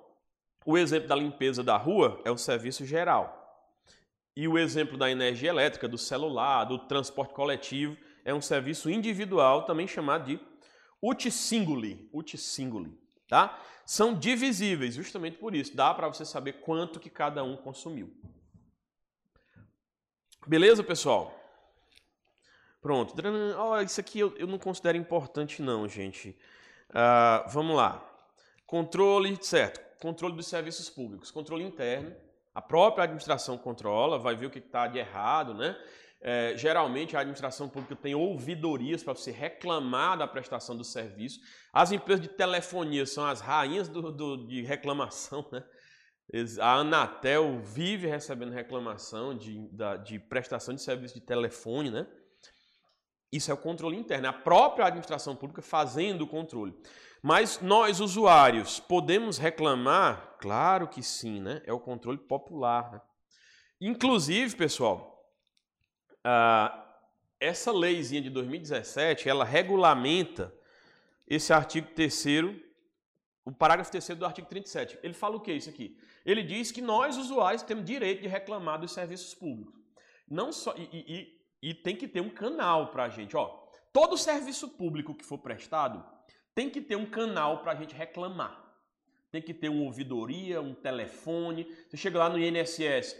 [0.65, 3.38] o exemplo da limpeza da rua é o serviço geral.
[4.39, 9.65] E o exemplo da energia elétrica, do celular, do transporte coletivo, é um serviço individual,
[9.65, 10.41] também chamado de
[11.03, 12.97] uti-singuli, uti-singuli,
[13.29, 13.61] tá?
[13.85, 15.75] São divisíveis, justamente por isso.
[15.75, 18.17] Dá para você saber quanto que cada um consumiu.
[20.47, 21.35] Beleza, pessoal?
[22.81, 23.15] Pronto.
[23.59, 26.39] Oh, isso aqui eu, eu não considero importante não, gente.
[26.91, 28.09] Uh, vamos lá.
[28.65, 29.81] Controle, certo.
[30.01, 31.33] Controle dos serviços públicos.
[31.33, 32.28] Controle interno.
[32.59, 35.81] A própria administração controla, vai ver o que está de errado, né?
[36.21, 41.39] É, geralmente a administração pública tem ouvidorias para você reclamar da prestação do serviço.
[41.73, 45.63] As empresas de telefonia são as rainhas do, do, de reclamação, né?
[46.61, 49.71] A Anatel vive recebendo reclamação de,
[50.05, 52.09] de prestação de serviço de telefone, né?
[53.31, 56.75] Isso é o controle interno, a própria administração pública fazendo o controle.
[57.23, 60.37] Mas nós, usuários, podemos reclamar?
[60.39, 61.63] Claro que sim, né?
[61.65, 62.93] É o controle popular.
[62.93, 63.01] Né?
[63.81, 65.29] Inclusive, pessoal,
[67.41, 70.55] essa leizinha de 2017, ela regulamenta
[71.27, 72.25] esse artigo 3
[73.45, 74.99] o parágrafo 3 do artigo 37.
[75.03, 75.99] Ele fala o que isso aqui?
[76.25, 79.81] Ele diz que nós, usuários, temos direito de reclamar dos serviços públicos.
[80.29, 83.35] Não só e, e, e tem que ter um canal para a gente.
[83.35, 83.47] Ó,
[83.91, 86.05] todo serviço público que for prestado
[86.59, 88.75] tem que ter um canal para a gente reclamar.
[89.31, 91.73] Tem que ter uma ouvidoria, um telefone.
[91.89, 93.17] Você chega lá no INSS,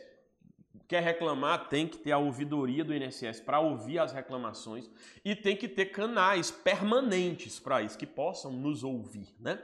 [0.89, 4.91] quer reclamar, tem que ter a ouvidoria do INSS para ouvir as reclamações
[5.25, 9.63] e tem que ter canais permanentes para isso, que possam nos ouvir, né?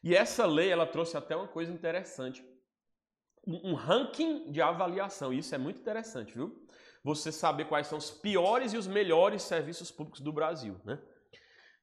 [0.00, 2.44] E essa lei, ela trouxe até uma coisa interessante.
[3.44, 5.32] Um ranking de avaliação.
[5.32, 6.64] Isso é muito interessante, viu?
[7.02, 11.00] Você saber quais são os piores e os melhores serviços públicos do Brasil, né?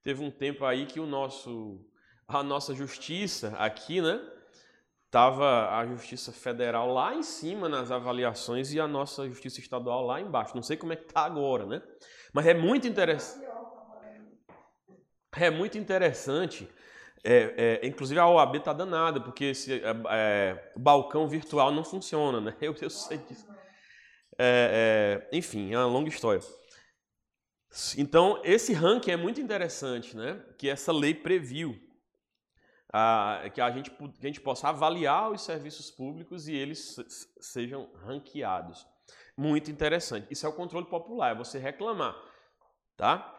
[0.05, 1.83] Teve um tempo aí que o nosso
[2.27, 4.21] a nossa justiça aqui, né?
[5.11, 10.21] Tava a Justiça Federal lá em cima nas avaliações e a nossa Justiça Estadual lá
[10.21, 10.55] embaixo.
[10.55, 11.81] Não sei como é que tá agora, né?
[12.31, 13.45] Mas é muito interessante.
[15.35, 16.69] É muito interessante
[17.27, 22.39] é, é, inclusive a OAB está danada, porque esse é, é, balcão virtual não funciona,
[22.39, 22.55] né?
[22.61, 23.47] Eu, eu sei disso.
[24.37, 26.41] É, é, enfim, é uma longa história.
[27.97, 30.41] Então, esse ranking é muito interessante, né?
[30.57, 31.79] Que essa lei previu
[33.53, 36.95] que, a gente, que a gente possa avaliar os serviços públicos e eles
[37.39, 38.87] sejam ranqueados.
[39.35, 40.27] Muito interessante.
[40.31, 42.15] Isso é o controle popular, é você reclamar,
[42.95, 43.33] tá?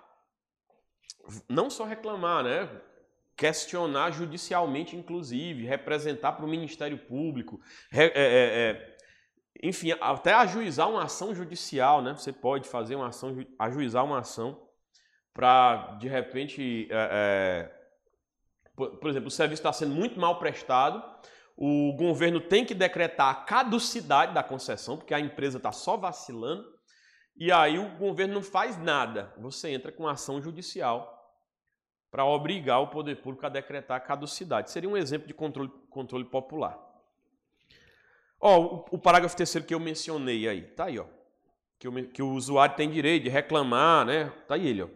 [1.49, 2.69] Não só reclamar, né?
[3.37, 7.61] questionar judicialmente, inclusive, representar para o Ministério Público,
[7.93, 8.96] é, é, é,
[9.69, 12.15] enfim, até ajuizar uma ação judicial, né?
[12.15, 14.65] Você pode fazer uma ação, ajuizar uma ação
[15.35, 17.77] para, de repente, é, é,
[18.77, 21.03] por, por, exemplo, o serviço está sendo muito mal prestado,
[21.57, 26.65] o governo tem que decretar a caducidade da concessão, porque a empresa está só vacilando,
[27.37, 29.35] e aí o governo não faz nada.
[29.39, 31.13] Você entra com ação judicial
[32.11, 34.71] para obrigar o poder público a decretar a caducidade.
[34.71, 36.86] Seria um exemplo de controle, controle popular.
[38.41, 41.07] Ó, o, parágrafo terceiro que eu mencionei aí, tá aí, ó.
[41.79, 44.33] Que o, que o usuário tem direito de reclamar, né?
[44.47, 44.89] Tá aí ele, ó.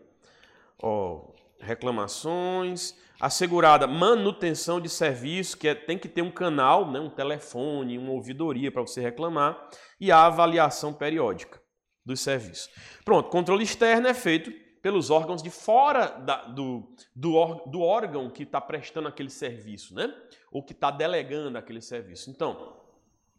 [0.82, 1.30] ó
[1.60, 7.98] reclamações, assegurada manutenção de serviço, que é, tem que ter um canal, né, um telefone,
[7.98, 9.68] uma ouvidoria para você reclamar,
[10.00, 11.60] e a avaliação periódica
[12.04, 12.70] dos serviços.
[13.04, 18.44] Pronto, controle externo é feito pelos órgãos de fora da, do, do, do órgão que
[18.44, 20.10] está prestando aquele serviço, né?
[20.50, 22.30] Ou que está delegando aquele serviço.
[22.30, 22.79] Então,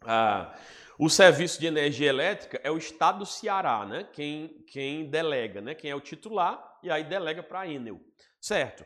[0.06, 0.54] ah,
[0.97, 4.08] o serviço de energia elétrica é o Estado do Ceará, né?
[4.14, 5.74] Quem, quem delega, né?
[5.74, 7.99] Quem é o titular e aí delega para a Enel,
[8.39, 8.86] certo?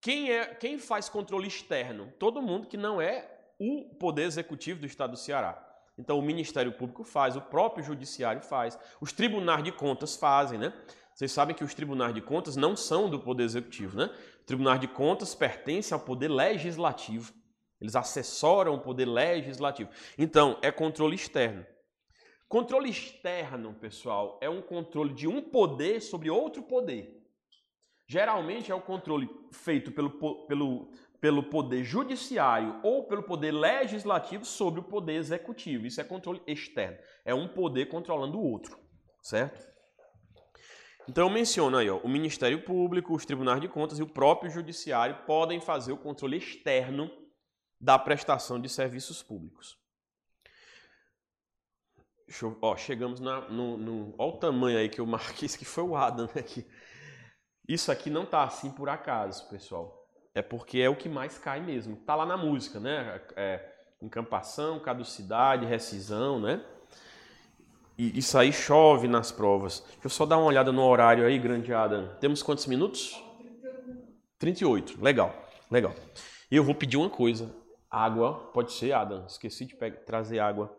[0.00, 2.12] Quem, é, quem faz controle externo?
[2.18, 3.28] Todo mundo que não é
[3.58, 5.68] o Poder Executivo do Estado do Ceará.
[5.96, 10.72] Então, o Ministério Público faz, o próprio Judiciário faz, os tribunais de contas fazem, né?
[11.14, 14.10] Vocês sabem que os tribunais de contas não são do Poder Executivo, né?
[14.40, 17.32] O Tribunal de Contas pertence ao Poder Legislativo.
[17.82, 19.90] Eles assessoram o Poder Legislativo.
[20.16, 21.66] Então, é controle externo.
[22.48, 27.20] Controle externo, pessoal, é um controle de um poder sobre outro poder.
[28.06, 34.78] Geralmente é o controle feito pelo, pelo, pelo poder judiciário ou pelo poder legislativo sobre
[34.78, 35.86] o poder executivo.
[35.86, 36.98] Isso é controle externo.
[37.24, 38.78] É um poder controlando o outro,
[39.20, 39.72] certo?
[41.08, 44.52] Então eu menciono aí, ó, o Ministério Público, os tribunais de contas e o próprio
[44.52, 47.10] judiciário podem fazer o controle externo
[47.82, 49.76] da prestação de serviços públicos.
[52.40, 54.14] Eu, ó, chegamos na, no, no.
[54.16, 56.42] O tamanho aí que eu marquei, que foi o Adam, né?
[56.42, 56.64] Que,
[57.68, 60.00] isso aqui não tá assim por acaso, pessoal.
[60.32, 61.96] É porque é o que mais cai mesmo.
[61.96, 63.20] Tá lá na música, né?
[63.34, 63.68] É,
[64.00, 66.64] encampação, caducidade, rescisão, né?
[67.98, 69.80] E isso aí chove nas provas.
[69.80, 72.16] Deixa eu só dar uma olhada no horário aí, grande Adam.
[72.20, 73.22] Temos quantos minutos?
[74.38, 75.02] 38.
[75.02, 75.34] Legal,
[75.70, 75.94] legal.
[76.50, 77.61] E eu vou pedir uma coisa.
[77.92, 79.26] Água, pode ser, Adam.
[79.26, 80.74] Esqueci de pegar, trazer água.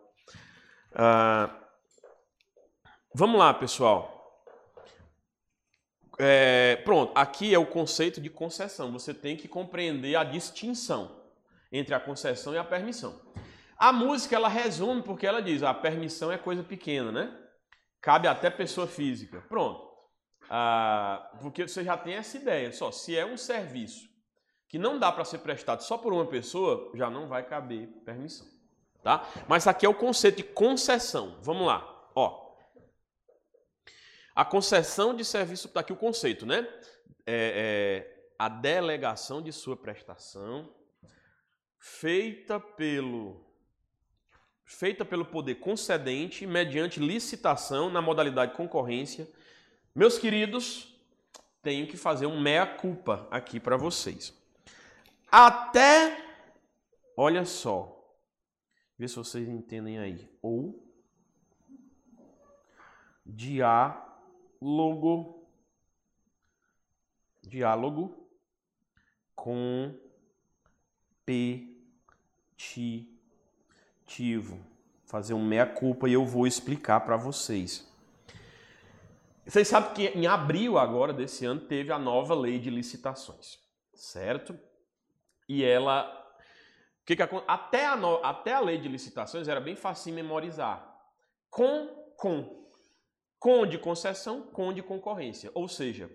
[0.95, 1.55] Ah,
[3.13, 4.09] vamos lá, pessoal.
[6.17, 8.91] É, pronto, aqui é o conceito de concessão.
[8.91, 11.23] Você tem que compreender a distinção
[11.71, 13.21] entre a concessão e a permissão.
[13.77, 17.39] A música ela resume porque ela diz: a permissão é coisa pequena, né?
[18.01, 19.39] Cabe até pessoa física.
[19.47, 19.87] Pronto.
[20.49, 22.71] Ah, porque você já tem essa ideia.
[22.71, 24.12] Só se é um serviço
[24.73, 28.47] que não dá para ser prestado só por uma pessoa, já não vai caber permissão,
[29.03, 29.23] tá?
[29.47, 31.37] Mas aqui é o conceito de concessão.
[31.43, 32.55] Vamos lá, ó.
[34.33, 36.67] A concessão de serviço, está aqui o conceito, né?
[37.23, 40.73] É, é, a delegação de sua prestação
[41.77, 43.45] feita pelo
[44.65, 49.29] feita pelo poder concedente mediante licitação na modalidade concorrência.
[49.93, 50.99] Meus queridos,
[51.61, 54.41] tenho que fazer um meia culpa aqui para vocês.
[55.35, 56.15] Até,
[57.17, 58.07] olha só,
[58.95, 60.87] vê se vocês entendem aí, ou
[63.25, 63.89] diálogo,
[67.41, 68.15] diálogo
[69.35, 70.03] competitivo.
[75.05, 77.91] Fazer um meia-culpa e eu vou explicar para vocês.
[79.47, 83.57] Vocês sabem que em abril agora desse ano teve a nova lei de licitações,
[83.95, 84.55] certo?
[85.47, 86.19] E ela.
[87.05, 90.89] Que que, até, a até a lei de licitações era bem fácil memorizar.
[91.49, 91.87] Com,
[92.17, 92.63] com.
[93.39, 95.51] Com de concessão, com de concorrência.
[95.53, 96.09] Ou seja,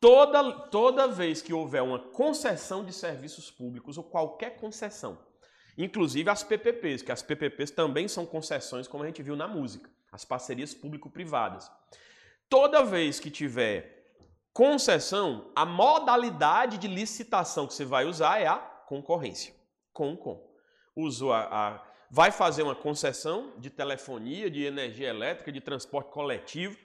[0.00, 5.18] toda, toda vez que houver uma concessão de serviços públicos ou qualquer concessão,
[5.76, 9.90] inclusive as PPPs, que as PPPs também são concessões, como a gente viu na música,
[10.10, 11.70] as parcerias público-privadas.
[12.48, 14.01] Toda vez que tiver
[14.52, 19.54] concessão, a modalidade de licitação que você vai usar é a concorrência.
[19.92, 20.50] Com, com.
[20.94, 26.76] Usou a, a, vai fazer uma concessão de telefonia, de energia elétrica, de transporte coletivo,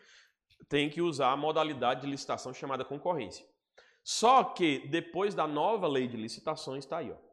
[0.69, 3.45] tem que usar a modalidade de licitação chamada concorrência.
[4.03, 7.27] Só que depois da nova lei de licitações, está aí, ó.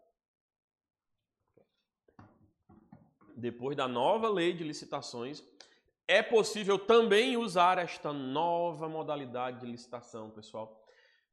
[3.37, 5.43] Depois da nova lei de licitações,
[6.07, 10.83] é possível também usar esta nova modalidade de licitação, pessoal.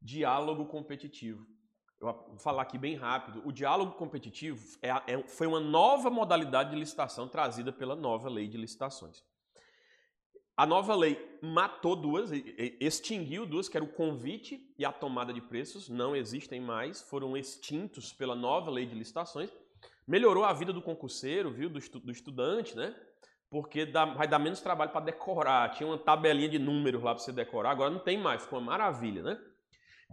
[0.01, 1.45] Diálogo competitivo.
[1.99, 3.41] Eu vou falar aqui bem rápido.
[3.45, 8.47] O diálogo competitivo é, é, foi uma nova modalidade de licitação trazida pela nova lei
[8.47, 9.23] de licitações.
[10.57, 12.31] A nova lei matou duas,
[12.79, 17.35] extinguiu duas, que era o convite e a tomada de preços, não existem mais, foram
[17.37, 19.49] extintos pela nova lei de licitações.
[20.07, 22.95] Melhorou a vida do concurseiro, viu, do, estu, do estudante, né?
[23.51, 25.69] Porque dá, vai dar menos trabalho para decorar.
[25.71, 28.71] Tinha uma tabelinha de números lá para você decorar, agora não tem mais, ficou uma
[28.71, 29.37] maravilha, né?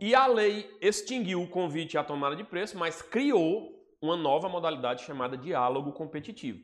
[0.01, 3.73] E a lei extinguiu o convite a tomada de preço, mas criou
[4.03, 6.59] uma nova modalidade chamada diálogo competitivo,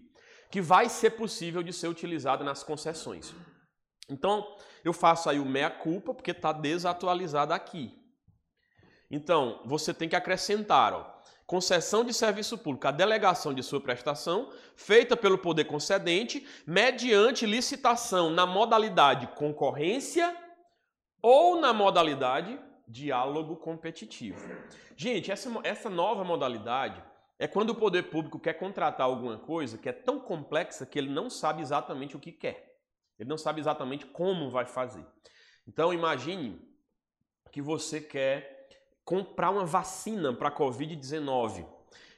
[0.50, 3.34] que vai ser possível de ser utilizada nas concessões.
[4.08, 4.46] Então,
[4.84, 7.96] eu faço aí o meia-culpa, porque está desatualizado aqui.
[9.10, 11.13] Então, você tem que acrescentar, ó,
[11.46, 18.30] concessão de serviço público, a delegação de sua prestação, feita pelo poder concedente, mediante licitação
[18.30, 20.34] na modalidade concorrência
[21.20, 24.38] ou na modalidade diálogo competitivo.
[24.96, 27.02] Gente, essa, essa nova modalidade
[27.38, 31.10] é quando o poder público quer contratar alguma coisa que é tão complexa que ele
[31.10, 32.74] não sabe exatamente o que quer.
[33.18, 35.04] Ele não sabe exatamente como vai fazer.
[35.66, 36.60] Então imagine
[37.50, 38.53] que você quer
[39.04, 41.66] comprar uma vacina para a Covid-19.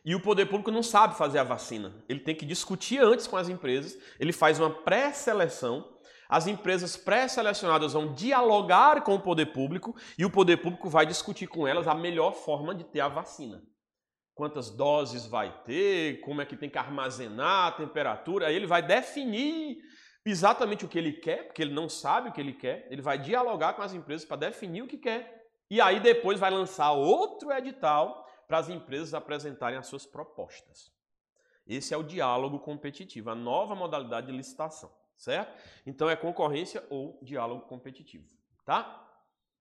[0.04, 1.92] E o poder público não sabe fazer a vacina.
[2.08, 5.92] Ele tem que discutir antes com as empresas, ele faz uma pré-seleção.
[6.28, 11.46] As empresas pré-selecionadas vão dialogar com o poder público e o poder público vai discutir
[11.46, 13.62] com elas a melhor forma de ter a vacina.
[14.34, 18.48] Quantas doses vai ter, como é que tem que armazenar, a temperatura.
[18.48, 19.78] Aí ele vai definir
[20.24, 22.86] exatamente o que ele quer, porque ele não sabe o que ele quer.
[22.90, 26.50] Ele vai dialogar com as empresas para definir o que quer e aí depois vai
[26.50, 30.92] lançar outro edital para as empresas apresentarem as suas propostas.
[31.66, 35.60] Esse é o diálogo competitivo, a nova modalidade de licitação, certo?
[35.84, 38.28] Então é concorrência ou diálogo competitivo,
[38.64, 39.02] tá?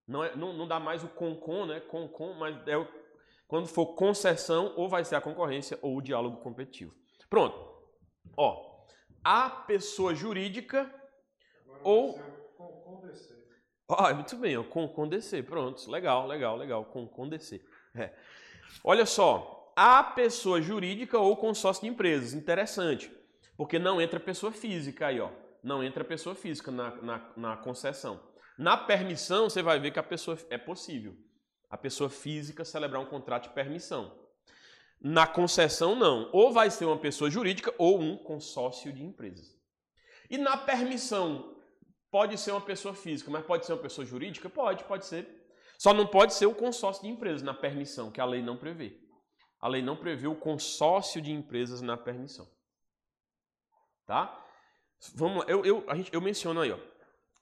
[0.08, 1.80] Não, é, não, não dá mais o concon, né?
[1.80, 2.88] Concon, mas é o,
[3.48, 6.94] quando for concessão, ou vai ser a concorrência ou o diálogo competitivo.
[7.28, 7.74] Pronto.
[8.38, 8.86] Ó,
[9.24, 10.82] a pessoa jurídica
[11.64, 12.20] Agora ou
[13.88, 15.90] ah, muito bem, com, com DC, pronto.
[15.90, 17.62] Legal, legal, legal, com, com DC.
[17.96, 18.12] É.
[18.84, 23.12] Olha só, a pessoa jurídica ou consórcio de empresas, interessante,
[23.56, 25.30] porque não entra pessoa física aí, ó.
[25.64, 28.22] Não entra pessoa física na, na, na concessão.
[28.58, 31.16] Na permissão, você vai ver que a pessoa é possível.
[31.70, 34.16] A pessoa física celebrar um contrato de permissão.
[35.02, 36.30] Na concessão, não.
[36.32, 39.56] Ou vai ser uma pessoa jurídica ou um consórcio de empresas.
[40.30, 41.55] E na permissão,
[42.16, 44.50] Pode ser uma pessoa física, mas pode ser uma pessoa jurídica?
[44.50, 45.28] Pode, pode ser.
[45.78, 48.98] Só não pode ser o consórcio de empresas na permissão, que a lei não prevê.
[49.60, 52.50] A lei não prevê o consórcio de empresas na permissão.
[54.06, 54.42] Tá?
[55.14, 56.80] Vamos lá, eu, eu, a gente, eu menciono aí, ó,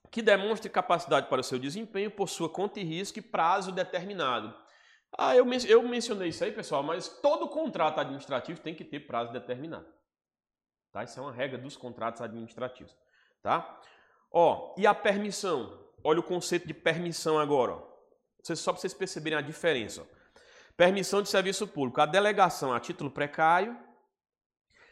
[0.10, 4.60] que demonstre capacidade para o seu desempenho por sua conta e risco e prazo determinado.
[5.16, 9.32] Ah, eu, eu mencionei isso aí, pessoal, mas todo contrato administrativo tem que ter prazo
[9.32, 9.86] determinado.
[10.92, 11.04] Tá?
[11.04, 12.98] Isso é uma regra dos contratos administrativos.
[13.44, 13.80] Tá?
[14.34, 15.80] Ó, e a permissão?
[16.04, 17.74] Olha o conceito de permissão agora.
[17.74, 17.94] Ó.
[18.42, 20.06] Só para vocês perceberem a diferença.
[20.76, 22.02] Permissão de serviço público.
[22.02, 23.78] A delegação a título precário.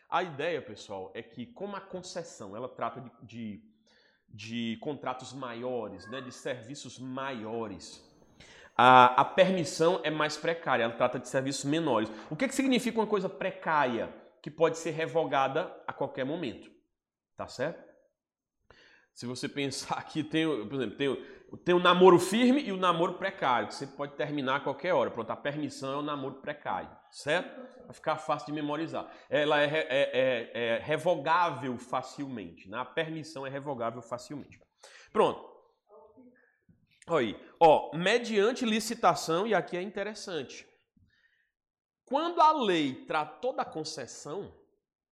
[0.09, 3.63] A ideia, pessoal, é que como a concessão ela trata de, de,
[4.29, 8.01] de contratos maiores, né, de serviços maiores,
[8.77, 12.09] A, a permissão é mais precária, ela trata de serviços menores.
[12.29, 14.13] O que, que significa uma coisa precária?
[14.41, 16.71] Que pode ser revogada a qualquer momento.
[17.35, 17.90] Tá certo?
[19.13, 21.15] Se você pensar aqui, tem, por exemplo, tem,
[21.63, 25.11] tem o namoro firme e o namoro precário, que você pode terminar a qualquer hora.
[25.11, 27.61] Pronto, a permissão é o namoro precário, certo?
[27.85, 29.11] Vai ficar fácil de memorizar.
[29.29, 32.69] Ela é, é, é, é revogável facilmente.
[32.69, 32.77] Né?
[32.77, 34.59] A permissão é revogável facilmente.
[35.11, 35.51] Pronto.
[37.07, 40.65] Aí, ó, mediante licitação, e aqui é interessante.
[42.05, 44.53] Quando a lei tratou da concessão,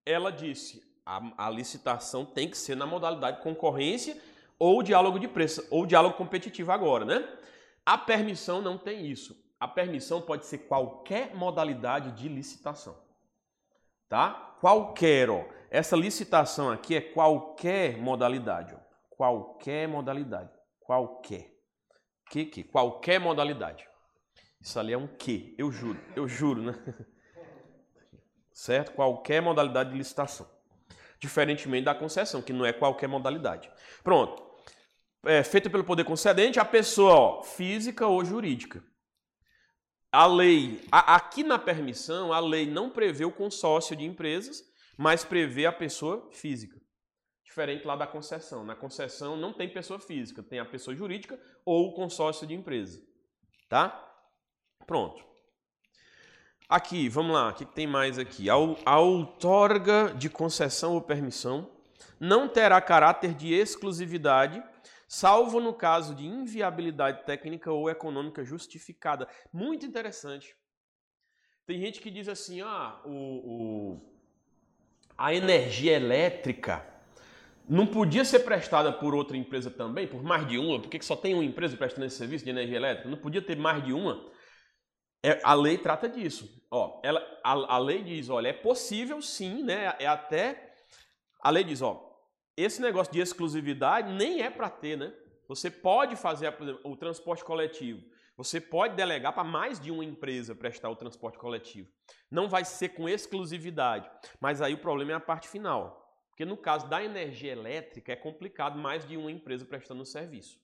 [0.05, 4.15] ela disse: a, a licitação tem que ser na modalidade concorrência
[4.59, 7.27] ou diálogo de preço, ou diálogo competitivo agora, né?
[7.83, 9.35] A permissão não tem isso.
[9.59, 12.95] A permissão pode ser qualquer modalidade de licitação.
[14.07, 14.55] Tá?
[14.61, 15.45] Qualquer, ó.
[15.71, 18.79] Essa licitação aqui é qualquer modalidade, ó.
[19.09, 20.51] Qualquer modalidade.
[20.79, 21.51] Qualquer.
[22.29, 22.63] Que que?
[22.63, 23.87] Qualquer modalidade.
[24.61, 26.75] Isso ali é um que, eu juro, eu juro, né?
[28.53, 28.91] Certo?
[28.91, 30.58] Qualquer modalidade de licitação.
[31.19, 33.69] Diferentemente da concessão, que não é qualquer modalidade.
[34.03, 34.47] Pronto.
[35.25, 38.81] É, feita pelo poder concedente, a pessoa ó, física ou jurídica.
[40.11, 44.63] A lei, a, aqui na permissão, a lei não prevê o consórcio de empresas,
[44.97, 46.79] mas prevê a pessoa física.
[47.43, 48.63] Diferente lá da concessão.
[48.63, 53.01] Na concessão não tem pessoa física, tem a pessoa jurídica ou o consórcio de empresa.
[53.67, 54.07] Tá?
[54.87, 55.23] Pronto.
[56.69, 58.47] Aqui, vamos lá, o que tem mais aqui?
[58.47, 61.67] A outorga de concessão ou permissão
[62.19, 64.61] não terá caráter de exclusividade,
[65.07, 69.27] salvo no caso de inviabilidade técnica ou econômica justificada.
[69.51, 70.55] Muito interessante.
[71.65, 74.01] Tem gente que diz assim, ah, o, o
[75.17, 76.85] a energia elétrica
[77.67, 80.79] não podia ser prestada por outra empresa também, por mais de uma?
[80.79, 83.09] Por que só tem uma empresa prestando esse serviço de energia elétrica?
[83.09, 84.23] Não podia ter mais de uma?
[85.23, 86.63] É, a lei trata disso.
[86.71, 89.95] Ó, ela, a, a lei diz, olha, é possível sim, né?
[89.99, 90.73] É até.
[91.41, 92.09] A lei diz, ó,
[92.55, 95.13] esse negócio de exclusividade nem é para ter, né?
[95.47, 98.03] Você pode fazer, por exemplo, o transporte coletivo.
[98.37, 101.91] Você pode delegar para mais de uma empresa prestar o transporte coletivo.
[102.31, 104.09] Não vai ser com exclusividade.
[104.39, 106.09] Mas aí o problema é a parte final.
[106.29, 110.57] Porque no caso da energia elétrica é complicado mais de uma empresa prestando o serviço.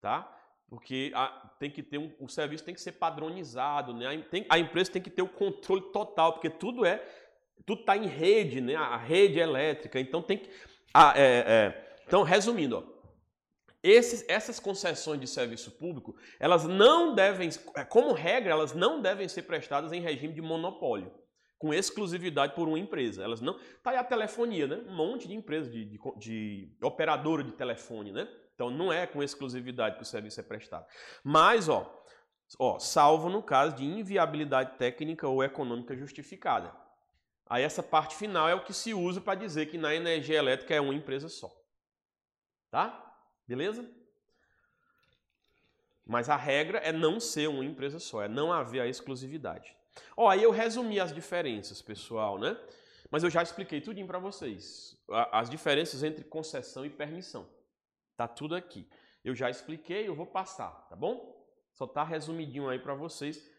[0.00, 0.36] Tá?
[0.68, 4.06] Porque a, tem que ter um, o serviço tem que ser padronizado, né?
[4.06, 7.04] A, tem, a empresa tem que ter o controle total, porque tudo é
[7.66, 8.74] tudo está em rede, né?
[8.74, 9.98] A rede elétrica.
[9.98, 10.50] Então tem que.
[10.94, 12.94] É, é, então, resumindo, ó,
[13.82, 17.50] esses, essas concessões de serviço público, elas não devem,
[17.88, 21.12] como regra, elas não devem ser prestadas em regime de monopólio,
[21.58, 23.22] com exclusividade por uma empresa.
[23.22, 23.58] Elas não.
[23.82, 24.76] Tá aí a telefonia, né?
[24.88, 28.28] Um monte de empresas de, de, de operadora de telefone, né?
[28.54, 30.86] Então não é com exclusividade que o serviço é prestado.
[31.22, 32.04] Mas, ó,
[32.58, 36.74] ó, salvo no caso de inviabilidade técnica ou econômica justificada.
[37.46, 40.74] Aí essa parte final é o que se usa para dizer que na energia elétrica
[40.74, 41.54] é uma empresa só.
[42.70, 43.14] Tá?
[43.46, 43.88] Beleza?
[46.06, 49.76] Mas a regra é não ser uma empresa só, é não haver a exclusividade.
[50.16, 52.58] Ó, aí eu resumi as diferenças, pessoal, né?
[53.10, 54.98] Mas eu já expliquei tudinho para vocês.
[55.30, 57.46] As diferenças entre concessão e permissão.
[58.16, 58.88] Tá tudo aqui.
[59.24, 61.34] Eu já expliquei, eu vou passar, tá bom?
[61.72, 63.50] Só tá resumidinho aí para vocês.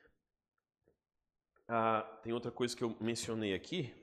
[1.67, 3.93] Ah, tem outra coisa que eu mencionei aqui.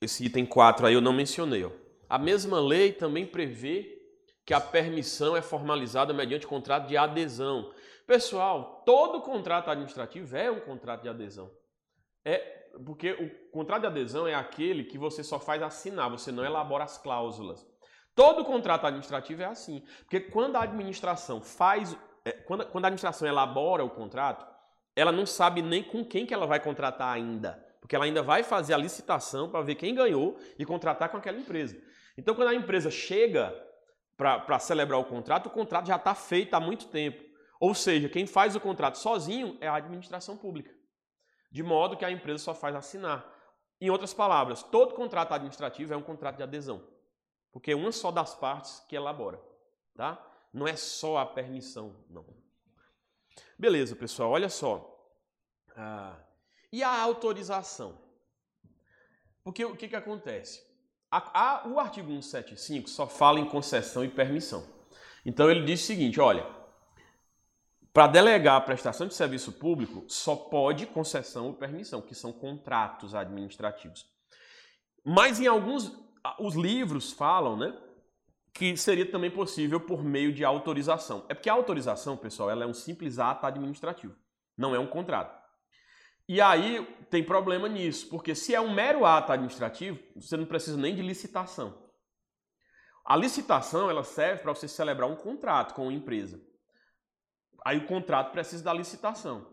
[0.00, 1.64] Esse item 4 aí eu não mencionei.
[1.64, 1.70] Ó.
[2.08, 3.98] A mesma lei também prevê
[4.44, 7.72] que a permissão é formalizada mediante contrato de adesão.
[8.06, 11.50] Pessoal, todo contrato administrativo é um contrato de adesão.
[12.24, 16.44] É porque o contrato de adesão é aquele que você só faz assinar, você não
[16.44, 17.66] elabora as cláusulas.
[18.14, 19.84] Todo contrato administrativo é assim.
[20.00, 21.96] Porque quando a administração faz.
[22.24, 24.46] É, quando, quando a administração elabora o contrato,
[24.96, 27.64] ela não sabe nem com quem que ela vai contratar ainda.
[27.80, 31.38] Porque ela ainda vai fazer a licitação para ver quem ganhou e contratar com aquela
[31.38, 31.80] empresa.
[32.16, 33.54] Então, quando a empresa chega
[34.16, 37.22] para celebrar o contrato, o contrato já está feito há muito tempo.
[37.60, 40.77] Ou seja, quem faz o contrato sozinho é a administração pública.
[41.50, 43.26] De modo que a empresa só faz assinar.
[43.80, 46.82] Em outras palavras, todo contrato administrativo é um contrato de adesão.
[47.52, 49.40] Porque é uma só das partes que elabora,
[49.94, 50.24] tá?
[50.52, 52.26] Não é só a permissão, não.
[53.58, 54.94] Beleza, pessoal, olha só.
[55.76, 56.18] Ah,
[56.72, 57.98] e a autorização?
[59.42, 60.62] Porque o que, que acontece?
[61.10, 64.66] A, a, o artigo 175 só fala em concessão e permissão.
[65.24, 66.46] Então ele diz o seguinte: olha,
[67.92, 73.14] para delegar a prestação de serviço público, só pode concessão ou permissão, que são contratos
[73.14, 74.06] administrativos.
[75.04, 75.92] Mas em alguns
[76.38, 77.76] os livros falam, né?
[78.52, 81.24] que seria também possível por meio de autorização.
[81.28, 84.16] É porque a autorização, pessoal, ela é um simples ato administrativo,
[84.56, 85.38] não é um contrato.
[86.28, 90.76] E aí tem problema nisso, porque se é um mero ato administrativo, você não precisa
[90.76, 91.88] nem de licitação.
[93.04, 96.38] A licitação ela serve para você celebrar um contrato com uma empresa.
[97.64, 99.46] Aí o contrato precisa da licitação.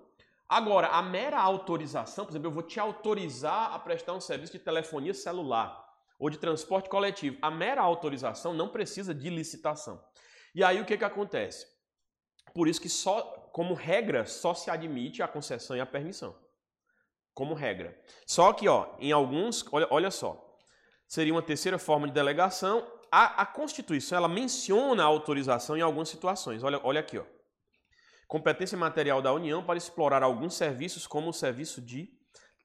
[0.47, 4.59] Agora, a mera autorização, por exemplo, eu vou te autorizar a prestar um serviço de
[4.59, 5.83] telefonia celular
[6.19, 7.37] ou de transporte coletivo.
[7.41, 10.01] A mera autorização não precisa de licitação.
[10.53, 11.65] E aí o que, que acontece?
[12.53, 16.35] Por isso que só, como regra, só se admite a concessão e a permissão.
[17.33, 17.99] Como regra.
[18.25, 20.57] Só que, ó, em alguns, olha, olha só,
[21.07, 22.87] seria uma terceira forma de delegação.
[23.11, 26.63] A, a Constituição ela menciona a autorização em algumas situações.
[26.63, 27.34] Olha, olha aqui, ó.
[28.27, 32.09] Competência material da União para explorar alguns serviços, como o serviço de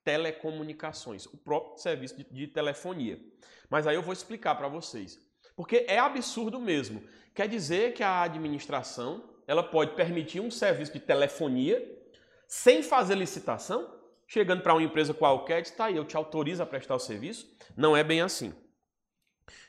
[0.02, 3.20] telecomunicações, o próprio serviço de, de telefonia.
[3.68, 5.18] Mas aí eu vou explicar para vocês.
[5.54, 7.02] Porque é absurdo mesmo.
[7.34, 11.84] Quer dizer que a administração ela pode permitir um serviço de telefonia
[12.46, 16.94] sem fazer licitação, chegando para uma empresa qualquer, está aí, eu te autorizo a prestar
[16.94, 17.48] o serviço.
[17.76, 18.54] Não é bem assim.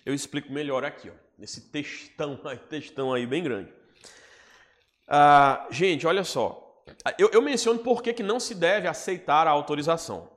[0.06, 2.40] Eu explico melhor aqui, ó, nesse textão,
[2.70, 3.74] textão aí bem grande.
[5.14, 6.82] Ah, gente, olha só.
[7.18, 10.32] Eu, eu, menciono por que, não se deve aceitar a autorização.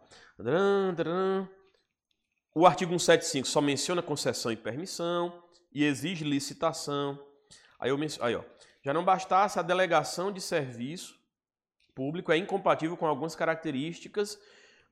[2.52, 7.16] O artigo 175 só menciona concessão e permissão e exige licitação.
[7.78, 8.42] Aí, eu menciono, aí ó,
[8.82, 11.22] já não bastasse a delegação de serviço
[11.94, 14.36] público é incompatível com algumas características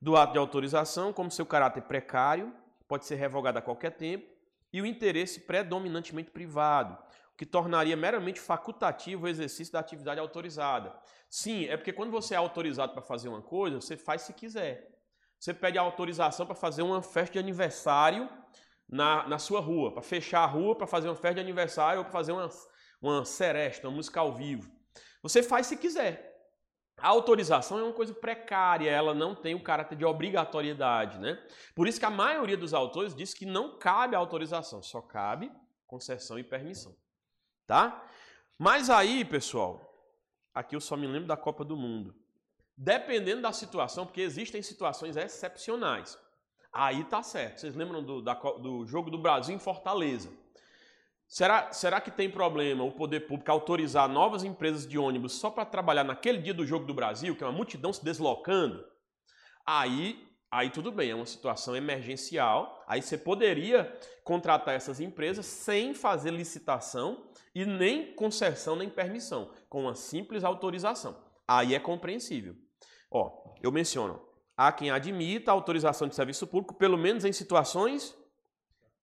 [0.00, 2.54] do ato de autorização, como seu caráter precário,
[2.86, 4.30] pode ser revogado a qualquer tempo,
[4.72, 6.96] e o interesse predominantemente privado,
[7.42, 10.96] que tornaria meramente facultativo o exercício da atividade autorizada.
[11.28, 14.88] Sim, é porque quando você é autorizado para fazer uma coisa, você faz se quiser.
[15.40, 18.30] Você pede autorização para fazer uma festa de aniversário
[18.88, 22.04] na, na sua rua, para fechar a rua, para fazer uma festa de aniversário ou
[22.04, 22.48] para fazer uma,
[23.00, 24.70] uma seresta, uma música ao vivo.
[25.20, 26.32] Você faz se quiser.
[26.96, 31.44] A autorização é uma coisa precária, ela não tem o caráter de obrigatoriedade, né?
[31.74, 35.50] Por isso que a maioria dos autores diz que não cabe autorização, só cabe
[35.88, 36.94] concessão e permissão
[37.72, 38.04] tá?
[38.58, 39.80] Mas aí, pessoal,
[40.54, 42.14] aqui eu só me lembro da Copa do Mundo.
[42.76, 46.18] Dependendo da situação, porque existem situações excepcionais.
[46.70, 47.60] Aí tá certo.
[47.60, 50.30] Vocês lembram do, da, do jogo do Brasil em Fortaleza?
[51.26, 55.64] Será, será que tem problema o poder público autorizar novas empresas de ônibus só para
[55.64, 58.84] trabalhar naquele dia do Jogo do Brasil, que é uma multidão se deslocando?
[59.64, 62.84] Aí Aí tudo bem, é uma situação emergencial.
[62.86, 63.90] Aí você poderia
[64.22, 71.16] contratar essas empresas sem fazer licitação e nem concessão nem permissão, com uma simples autorização.
[71.46, 72.56] Aí é compreensível.
[73.10, 74.20] Ó, eu menciono,
[74.56, 78.16] há quem admita a autorização de serviço público, pelo menos em situações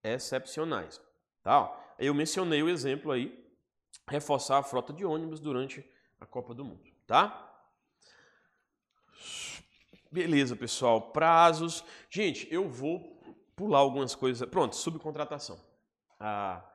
[0.03, 1.01] excepcionais.
[1.43, 1.95] Tá?
[1.99, 3.37] Eu mencionei o exemplo aí,
[4.07, 5.85] reforçar a frota de ônibus durante
[6.19, 7.45] a Copa do Mundo, tá?
[10.11, 11.11] Beleza, pessoal.
[11.11, 11.83] Prazos.
[12.09, 13.21] Gente, eu vou
[13.55, 14.47] pular algumas coisas.
[14.49, 15.59] Pronto, subcontratação.
[16.19, 16.67] Ah,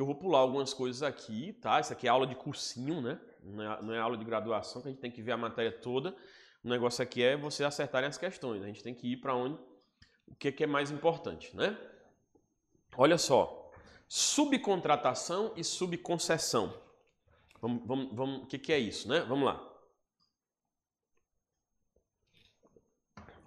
[0.00, 1.78] eu vou pular algumas coisas aqui, tá?
[1.78, 3.20] Isso aqui é aula de cursinho, né?
[3.42, 5.70] Não é, não é aula de graduação, que a gente tem que ver a matéria
[5.70, 6.16] toda.
[6.64, 8.62] O negócio aqui é você acertarem as questões.
[8.62, 9.60] A gente tem que ir para onde
[10.26, 11.78] o que, que é mais importante, né?
[12.96, 13.70] Olha só.
[14.08, 16.74] Subcontratação e subconcessão.
[17.60, 19.20] Vamos, vamos, vamos, o que, que é isso, né?
[19.20, 19.66] Vamos lá.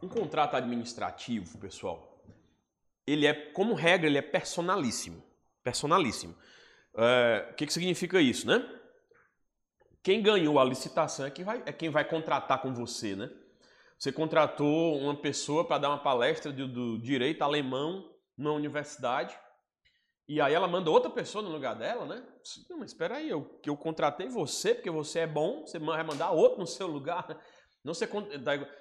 [0.04, 2.24] Um contrato administrativo, pessoal,
[3.08, 5.33] ele é, como regra, ele é personalíssimo.
[5.64, 6.36] Personalíssimo.
[6.96, 8.68] É, o que, que significa isso, né?
[10.04, 13.32] Quem ganhou a licitação é quem vai, é quem vai contratar com você, né?
[13.98, 19.38] Você contratou uma pessoa para dar uma palestra do, do direito alemão na universidade
[20.28, 22.24] e aí ela manda outra pessoa no lugar dela, né?
[22.70, 26.04] Não, mas espera aí, eu, que eu contratei você porque você é bom, você vai
[26.04, 27.38] mandar outro no seu lugar.
[27.84, 28.08] Não você,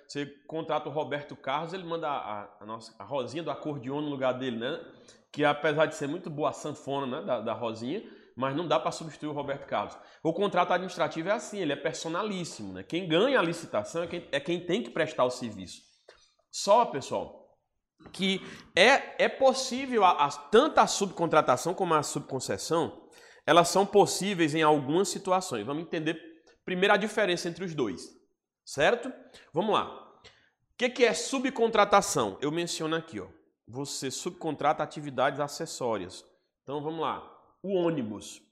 [0.06, 4.08] você contrata o Roberto Carlos, ele manda a, a, nossa, a Rosinha do acordeon no
[4.08, 4.80] lugar dele, né?
[5.32, 8.02] Que apesar de ser muito boa a sanfona né, da, da Rosinha,
[8.36, 9.98] mas não dá para substituir o Roberto Carlos.
[10.22, 12.84] O contrato administrativo é assim, ele é personalíssimo, né?
[12.84, 15.82] Quem ganha a licitação é quem, é quem tem que prestar o serviço.
[16.48, 17.42] Só, pessoal,
[18.12, 18.40] que
[18.76, 23.08] é, é possível, a, a, tanto a subcontratação como a subconcessão,
[23.44, 25.66] elas são possíveis em algumas situações.
[25.66, 26.20] Vamos entender
[26.64, 28.21] primeiro a diferença entre os dois.
[28.64, 29.12] Certo?
[29.52, 30.20] Vamos lá.
[30.72, 32.38] O que, que é subcontratação?
[32.40, 33.28] Eu menciono aqui, ó.
[33.66, 36.24] Você subcontrata atividades acessórias.
[36.62, 37.28] Então vamos lá.
[37.62, 38.42] O ônibus.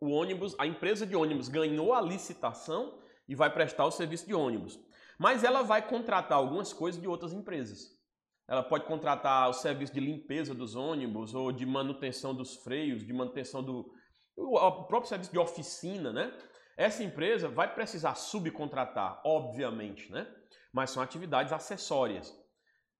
[0.00, 4.34] O ônibus, a empresa de ônibus ganhou a licitação e vai prestar o serviço de
[4.34, 4.78] ônibus.
[5.18, 7.96] Mas ela vai contratar algumas coisas de outras empresas.
[8.46, 13.12] ela pode contratar o serviço de limpeza dos ônibus ou de manutenção dos freios, de
[13.12, 13.92] manutenção do
[14.40, 16.32] o próprio serviço de oficina, né?
[16.78, 20.32] Essa empresa vai precisar subcontratar, obviamente, né?
[20.72, 22.32] Mas são atividades acessórias.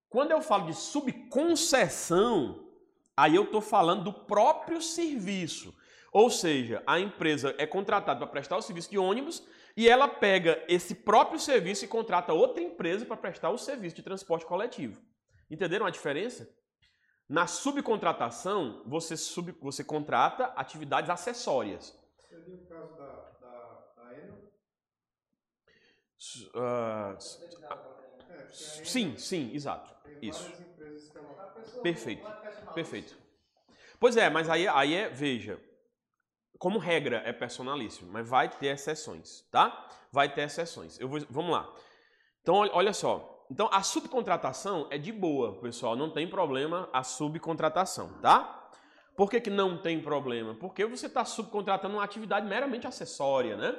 [0.09, 2.69] Quando eu falo de subconcessão,
[3.17, 5.73] aí eu estou falando do próprio serviço.
[6.13, 10.61] Ou seja, a empresa é contratada para prestar o serviço de ônibus e ela pega
[10.67, 15.01] esse próprio serviço e contrata outra empresa para prestar o serviço de transporte coletivo.
[15.49, 16.53] Entenderam a diferença?
[17.29, 21.97] Na subcontratação, você, sub, você contrata atividades acessórias.
[22.29, 23.38] Seria o caso da?
[26.55, 27.17] É,
[28.51, 29.95] sim, sim, exato.
[30.21, 30.51] Isso.
[31.83, 32.27] Perfeito.
[32.75, 33.17] Perfeito.
[34.01, 35.61] Pois é, mas aí, aí é, veja,
[36.59, 39.89] como regra é personalíssimo, mas vai ter exceções, tá?
[40.11, 40.99] Vai ter exceções.
[40.99, 41.73] Eu vou, vamos lá.
[42.43, 43.47] Então, olha só.
[43.51, 45.97] Então, a subcontratação é de boa, pessoal.
[45.97, 48.71] Não tem problema a subcontratação, tá?
[49.17, 50.55] Por que, que não tem problema?
[50.55, 53.75] Porque você está subcontratando uma atividade meramente acessória, né?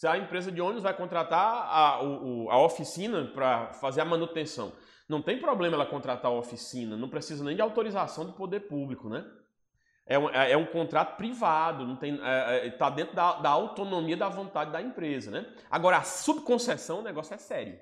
[0.00, 4.72] Se a empresa de ônibus vai contratar a, o, a oficina para fazer a manutenção,
[5.06, 9.10] não tem problema ela contratar a oficina, não precisa nem de autorização do poder público,
[9.10, 9.30] né?
[10.06, 13.50] É um, é, é um contrato privado, não tem, é, é, tá dentro da, da
[13.50, 15.54] autonomia da vontade da empresa, né?
[15.70, 17.78] Agora, a subconcessão, o negócio é sério.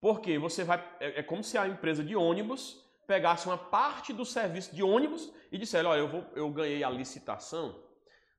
[0.00, 0.82] Porque você vai.
[0.98, 5.30] É, é, como se a empresa de ônibus pegasse uma parte do serviço de ônibus
[5.52, 7.83] e dissesse: olha, eu, vou, eu ganhei a licitação,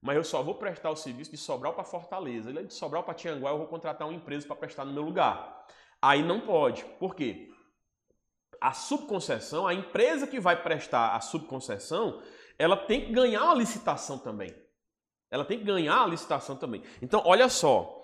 [0.02, 2.52] mas eu só vou prestar o serviço de Sobral para Fortaleza.
[2.52, 5.66] De Sobral para Tianguá eu vou contratar uma empresa para prestar no meu lugar.
[6.02, 6.84] Aí não pode.
[7.00, 7.50] Por quê?
[8.62, 12.22] A subconcessão, a empresa que vai prestar a subconcessão,
[12.58, 14.56] ela tem que ganhar a licitação também.
[15.32, 16.84] Ela tem que ganhar a licitação também.
[17.02, 18.02] Então, olha só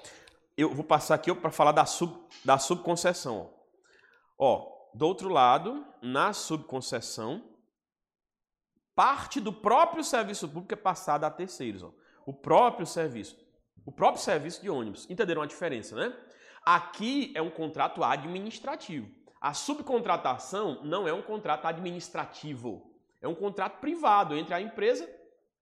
[0.58, 2.14] eu vou passar aqui para falar da, sub,
[2.44, 3.54] da subconcessão.
[4.38, 7.51] Ó, do outro lado, na subconcessão,
[9.02, 11.82] parte do próprio serviço público é passada a terceiros.
[11.82, 11.90] Ó.
[12.24, 13.36] O próprio serviço.
[13.84, 15.10] O próprio serviço de ônibus.
[15.10, 16.16] Entenderam a diferença, né?
[16.64, 19.10] Aqui é um contrato administrativo.
[19.42, 22.94] A subcontratação não é um contrato administrativo.
[23.20, 25.10] É um contrato privado entre a empresa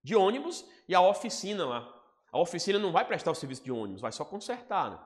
[0.02, 1.94] de ônibus e a oficina lá,
[2.30, 4.90] a oficina não vai prestar o serviço de ônibus, vai só consertar.
[4.90, 4.98] Né?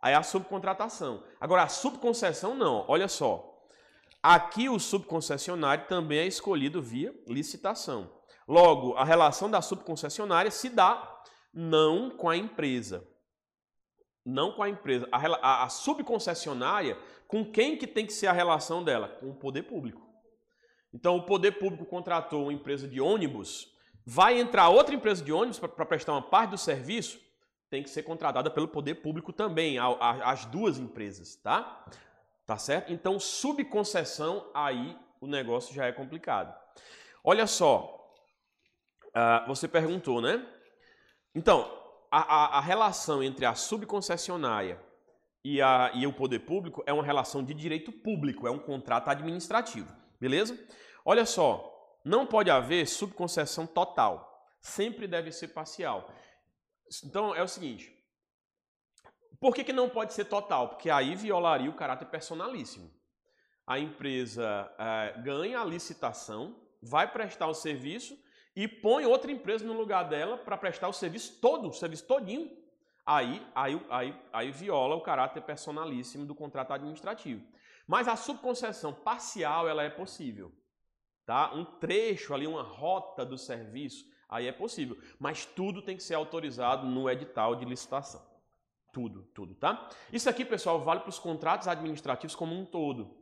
[0.00, 1.22] Aí a subcontratação.
[1.38, 2.86] Agora, a subconcessão não.
[2.88, 3.49] Olha só.
[4.22, 8.20] Aqui o subconcessionário também é escolhido via licitação.
[8.46, 13.06] Logo, a relação da subconcessionária se dá não com a empresa.
[14.24, 15.08] Não com a empresa.
[15.10, 19.08] A, a, a subconcessionária, com quem que tem que ser a relação dela?
[19.08, 20.06] Com o poder público.
[20.92, 23.70] Então, o poder público contratou uma empresa de ônibus
[24.04, 27.20] vai entrar outra empresa de ônibus para prestar uma parte do serviço,
[27.68, 31.84] tem que ser contratada pelo poder público também, a, a, as duas empresas, tá?
[32.50, 32.92] Tá certo?
[32.92, 36.52] Então, subconcessão, aí o negócio já é complicado.
[37.22, 38.12] Olha só,
[39.06, 40.44] uh, você perguntou, né?
[41.32, 41.72] Então,
[42.10, 44.82] a, a, relação entre a subconcessionária
[45.44, 49.10] e, a, e o poder público é uma relação de direito público, é um contrato
[49.10, 50.58] administrativo, beleza?
[51.04, 51.72] Olha só,
[52.04, 54.44] não pode haver subconcessão total.
[54.60, 56.12] Sempre deve ser parcial.
[57.04, 57.96] Então é o seguinte:
[59.40, 60.68] por que, que não pode ser total?
[60.68, 62.90] Porque aí violaria o caráter personalíssimo.
[63.66, 68.16] A empresa é, ganha a licitação, vai prestar o serviço
[68.54, 72.50] e põe outra empresa no lugar dela para prestar o serviço todo, o serviço todinho.
[73.06, 77.44] Aí, aí, aí, aí viola o caráter personalíssimo do contrato administrativo.
[77.86, 80.52] Mas a subconcessão parcial ela é possível
[81.30, 81.54] tá?
[81.54, 84.98] um trecho ali, uma rota do serviço, aí é possível.
[85.16, 88.20] Mas tudo tem que ser autorizado no edital de licitação.
[88.92, 89.88] Tudo, tudo, tá?
[90.12, 93.16] Isso aqui, pessoal, vale para os contratos administrativos como um todo,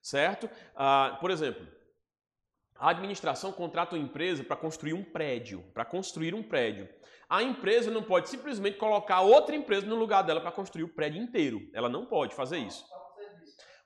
[0.00, 0.48] certo?
[0.74, 1.66] Ah, por exemplo,
[2.82, 6.88] a administração contrata uma empresa para construir um prédio, para construir um prédio.
[7.28, 11.22] A empresa não pode simplesmente colocar outra empresa no lugar dela para construir o prédio
[11.22, 11.60] inteiro.
[11.72, 12.84] Ela não pode fazer isso.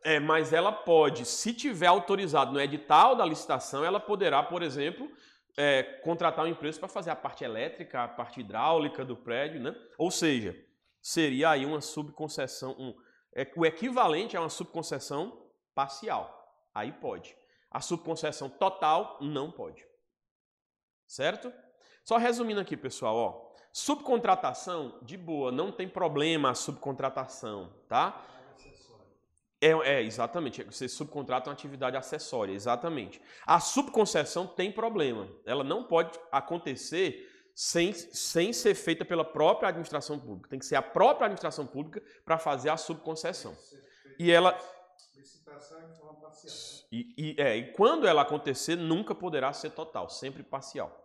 [0.02, 5.10] É, mas ela pode, se tiver autorizado no edital da licitação, ela poderá, por exemplo,
[5.56, 9.74] é, contratar uma empresa para fazer a parte elétrica, a parte hidráulica do prédio, né?
[9.98, 10.56] Ou seja,
[11.06, 12.92] seria aí uma subconcessão, um,
[13.32, 15.40] é, o equivalente a uma subconcessão
[15.72, 16.66] parcial.
[16.74, 17.36] Aí pode.
[17.70, 19.86] A subconcessão total não pode.
[21.06, 21.52] Certo?
[22.02, 23.52] Só resumindo aqui, pessoal, ó.
[23.72, 28.26] Subcontratação, de boa, não tem problema a subcontratação, tá?
[29.60, 30.64] É, é, exatamente.
[30.64, 33.22] Você subcontrata uma atividade acessória, exatamente.
[33.46, 35.28] A subconcessão tem problema.
[35.44, 40.50] Ela não pode acontecer sem, sem ser feita pela própria administração pública.
[40.50, 43.56] Tem que ser a própria administração pública para fazer a subconcessão.
[44.18, 44.52] E ela.
[44.52, 44.58] Né?
[46.92, 51.02] E, e- é, e quando ela acontecer, nunca poderá ser total, sempre parcial.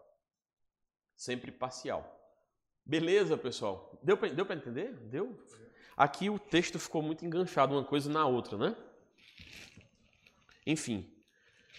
[1.16, 2.20] Sempre parcial.
[2.86, 3.98] Beleza, pessoal?
[4.04, 4.92] Deu para deu pra entender?
[4.94, 5.42] Deu?
[5.96, 8.76] Aqui o texto ficou muito enganchado uma coisa na outra, né?
[10.68, 11.11] Enfim.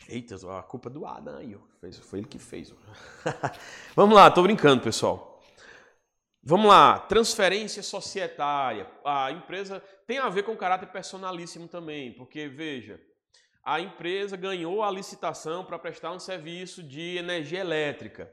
[0.08, 1.56] Eita, a culpa é do Adam aí.
[1.80, 2.74] Fez- Foi ele que fez.
[3.96, 5.40] Vamos lá, tô brincando, pessoal.
[6.42, 8.90] Vamos lá, transferência societária.
[9.04, 13.00] A empresa tem a ver com caráter personalíssimo também, porque veja,
[13.64, 18.32] a empresa ganhou a licitação para prestar um serviço de energia elétrica.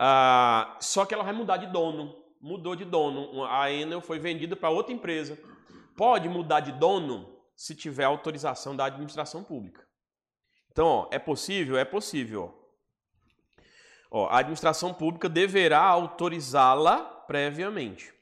[0.00, 2.14] Ah, só que ela vai mudar de dono.
[2.40, 3.44] Mudou de dono.
[3.44, 5.38] A Enel foi vendida para outra empresa.
[5.96, 9.86] Pode mudar de dono se tiver autorização da administração pública.
[10.78, 11.76] Então, ó, é possível?
[11.76, 12.54] É possível.
[14.08, 14.28] Ó.
[14.28, 18.14] A administração pública deverá autorizá-la previamente.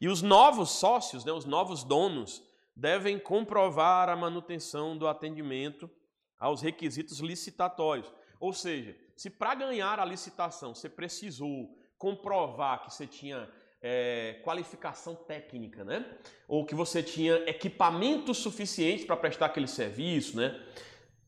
[0.00, 2.42] E os novos sócios, né, os novos donos,
[2.74, 5.90] devem comprovar a manutenção do atendimento
[6.38, 8.10] aos requisitos licitatórios.
[8.40, 13.50] Ou seja, se para ganhar a licitação você precisou comprovar que você tinha
[13.82, 16.06] é, qualificação técnica, né?
[16.48, 20.58] Ou que você tinha equipamento suficiente para prestar aquele serviço, né?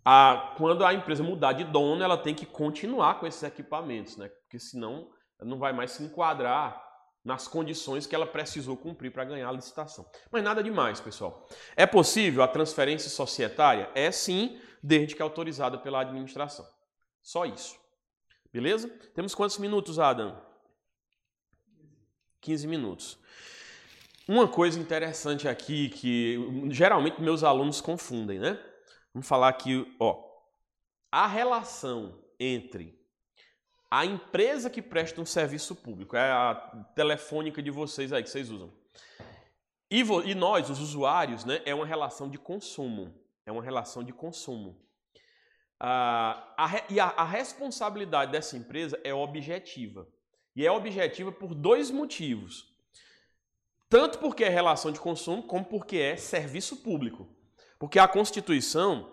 [0.05, 4.29] A, quando a empresa mudar de dono, ela tem que continuar com esses equipamentos, né?
[4.29, 5.11] Porque senão
[5.41, 6.83] não vai mais se enquadrar
[7.25, 10.07] nas condições que ela precisou cumprir para ganhar a licitação.
[10.31, 11.47] Mas nada demais, pessoal.
[11.77, 13.91] É possível a transferência societária?
[13.95, 16.67] É sim, desde que autorizada pela administração.
[17.23, 17.79] Só isso.
[18.53, 18.89] Beleza?
[19.15, 20.41] Temos quantos minutos, Adam?
[22.41, 23.19] 15 minutos.
[24.27, 26.39] Uma coisa interessante aqui que
[26.71, 28.59] geralmente meus alunos confundem, né?
[29.13, 30.23] Vamos falar aqui, ó.
[31.11, 32.99] A relação entre
[33.91, 36.55] a empresa que presta um serviço público, é a
[36.95, 38.73] telefônica de vocês aí que vocês usam,
[39.91, 43.13] e, e nós, os usuários, né, é uma relação de consumo.
[43.45, 44.81] É uma relação de consumo.
[45.81, 50.07] Ah, a e a, a responsabilidade dessa empresa é objetiva.
[50.55, 52.73] E é objetiva por dois motivos.
[53.89, 57.29] Tanto porque é relação de consumo, como porque é serviço público.
[57.81, 59.11] Porque a Constituição,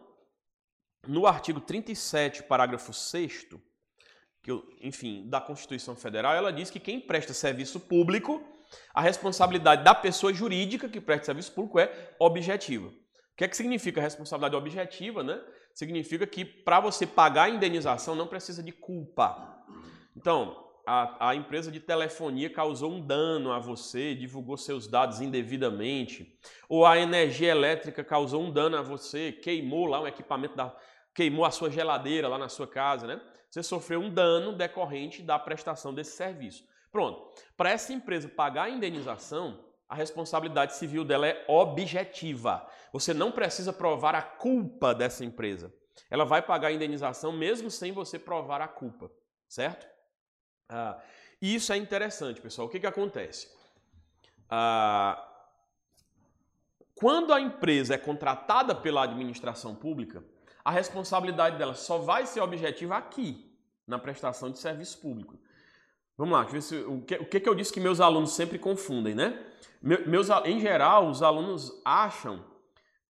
[1.07, 3.45] no artigo 37, parágrafo 6
[4.43, 8.45] que, eu- enfim, da Constituição Federal, ela diz que quem presta serviço público,
[8.93, 12.89] a responsabilidade da pessoa jurídica que presta serviço público é objetiva.
[12.89, 12.93] O
[13.37, 15.41] que é que significa responsabilidade objetiva, né?
[15.73, 19.63] Significa que para você pagar a indenização não precisa de culpa.
[20.13, 26.39] Então, a, a empresa de telefonia causou um dano a você, divulgou seus dados indevidamente,
[26.69, 30.73] ou a energia elétrica causou um dano a você, queimou lá um equipamento da,
[31.13, 33.21] queimou a sua geladeira lá na sua casa, né?
[33.49, 36.63] Você sofreu um dano decorrente da prestação desse serviço.
[36.89, 37.33] Pronto.
[37.57, 39.59] Para essa empresa pagar a indenização,
[39.89, 42.65] a responsabilidade civil dela é objetiva.
[42.93, 45.73] Você não precisa provar a culpa dessa empresa.
[46.09, 49.11] Ela vai pagar a indenização mesmo sem você provar a culpa,
[49.49, 49.96] certo?
[50.69, 50.97] Ah,
[51.41, 52.67] e isso é interessante, pessoal.
[52.67, 53.47] O que, que acontece?
[54.49, 55.23] Ah,
[56.95, 60.23] quando a empresa é contratada pela administração pública,
[60.65, 63.43] a responsabilidade dela só vai ser objetiva aqui,
[63.85, 65.37] na prestação de serviço público.
[66.17, 68.01] Vamos lá, deixa eu ver se, o, que, o que que eu disse que meus
[68.01, 69.45] alunos sempre confundem, né?
[69.81, 72.43] Me- Meus, em geral, os alunos acham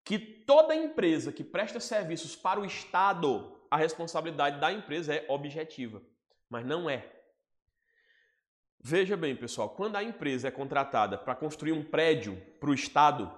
[0.04, 6.02] que toda empresa que presta serviços para o Estado, a responsabilidade da empresa é objetiva.
[6.48, 7.10] Mas não é.
[8.80, 13.30] Veja bem, pessoal, quando a empresa é contratada para construir um prédio para o Estado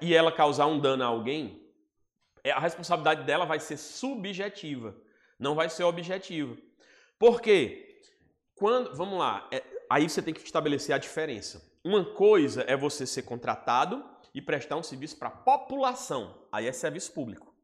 [0.00, 1.68] e ela causar um dano a alguém,
[2.42, 4.96] é- a responsabilidade dela vai ser subjetiva,
[5.38, 6.56] não vai ser objetiva.
[7.18, 8.00] Por quê?
[8.54, 11.70] Quando, vamos lá, é- aí você tem que estabelecer a diferença.
[11.84, 16.72] Uma coisa é você ser contratado e prestar um serviço para a população, aí é
[16.72, 17.54] serviço público.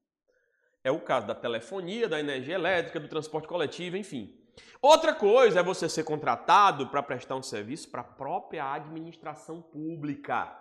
[0.84, 4.39] É o caso da telefonia, da energia elétrica, do transporte coletivo, enfim.
[4.82, 10.56] Outra coisa é você ser contratado para prestar um serviço para a própria administração pública.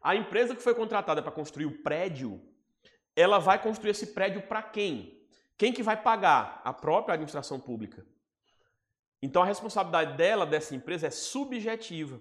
[0.00, 2.40] A empresa que foi contratada para construir o prédio,
[3.14, 5.26] ela vai construir esse prédio para quem?
[5.58, 6.60] Quem que vai pagar?
[6.64, 8.06] A própria administração pública.
[9.20, 12.20] Então a responsabilidade dela, dessa empresa, é subjetiva.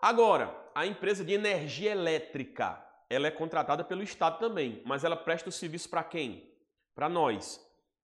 [0.00, 5.48] Agora, a empresa de energia elétrica, ela é contratada pelo Estado também, mas ela presta
[5.48, 6.52] o serviço para quem?
[6.94, 7.60] Para nós.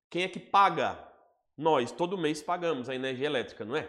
[0.08, 1.09] Quem é que paga?
[1.60, 3.86] Nós, todo mês pagamos a energia elétrica, não é?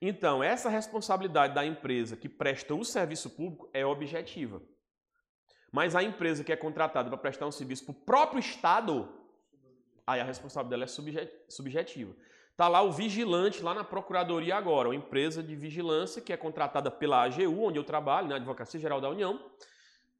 [0.00, 4.62] Então, essa responsabilidade da empresa que presta o serviço público é objetiva.
[5.72, 9.12] Mas a empresa que é contratada para prestar um serviço para o próprio Estado,
[10.06, 12.14] aí a responsabilidade dela é subje- subjetiva.
[12.52, 16.92] Está lá o vigilante lá na Procuradoria agora, uma empresa de vigilância que é contratada
[16.92, 19.50] pela AGU, onde eu trabalho, na Advocacia Geral da União.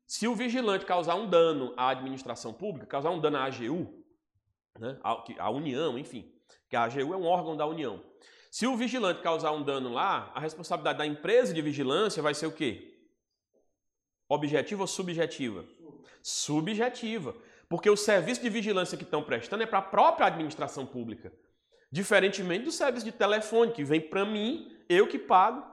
[0.08, 4.02] Se o vigilante causar um dano à administração pública, causar um dano à AGU,
[4.76, 4.98] né,
[5.38, 6.34] a, União, enfim,
[6.68, 8.02] que a AGU é um órgão da União.
[8.50, 12.46] Se o vigilante causar um dano lá, a responsabilidade da empresa de vigilância vai ser
[12.46, 12.94] o quê?
[14.28, 15.64] Objetiva ou subjetiva?
[16.22, 17.34] Subjetiva.
[17.68, 21.32] Porque o serviço de vigilância que estão prestando é para a própria administração pública.
[21.90, 25.64] Diferentemente do serviço de telefone, que vem para mim, eu que pago.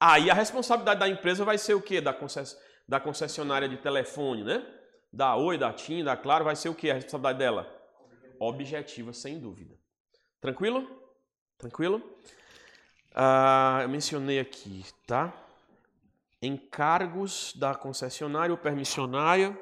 [0.00, 2.00] Aí a responsabilidade da empresa vai ser o quê?
[2.00, 2.58] Da, concess...
[2.88, 4.66] da concessionária de telefone, né?
[5.12, 7.82] Da Oi, da TIM, da Claro, vai ser o quê a responsabilidade dela?
[8.40, 9.81] Objetiva, sem dúvida.
[10.42, 10.90] Tranquilo?
[11.56, 12.02] Tranquilo?
[13.14, 15.32] Ah, eu mencionei aqui, tá?
[16.42, 19.56] Encargos da concessionária ou permissionária.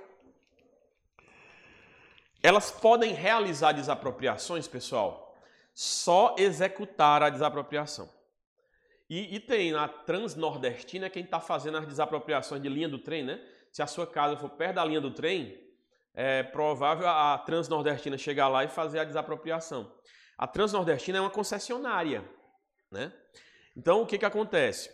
[2.43, 5.37] Elas podem realizar desapropriações, pessoal,
[5.75, 8.09] só executar a desapropriação.
[9.07, 13.39] E, e tem na Transnordestina quem está fazendo as desapropriações de linha do trem, né?
[13.71, 15.61] Se a sua casa for perto da linha do trem,
[16.15, 19.93] é provável a Transnordestina chegar lá e fazer a desapropriação.
[20.41, 22.25] A Transnordestina é uma concessionária,
[22.91, 23.13] né?
[23.77, 24.91] Então, o que, que acontece?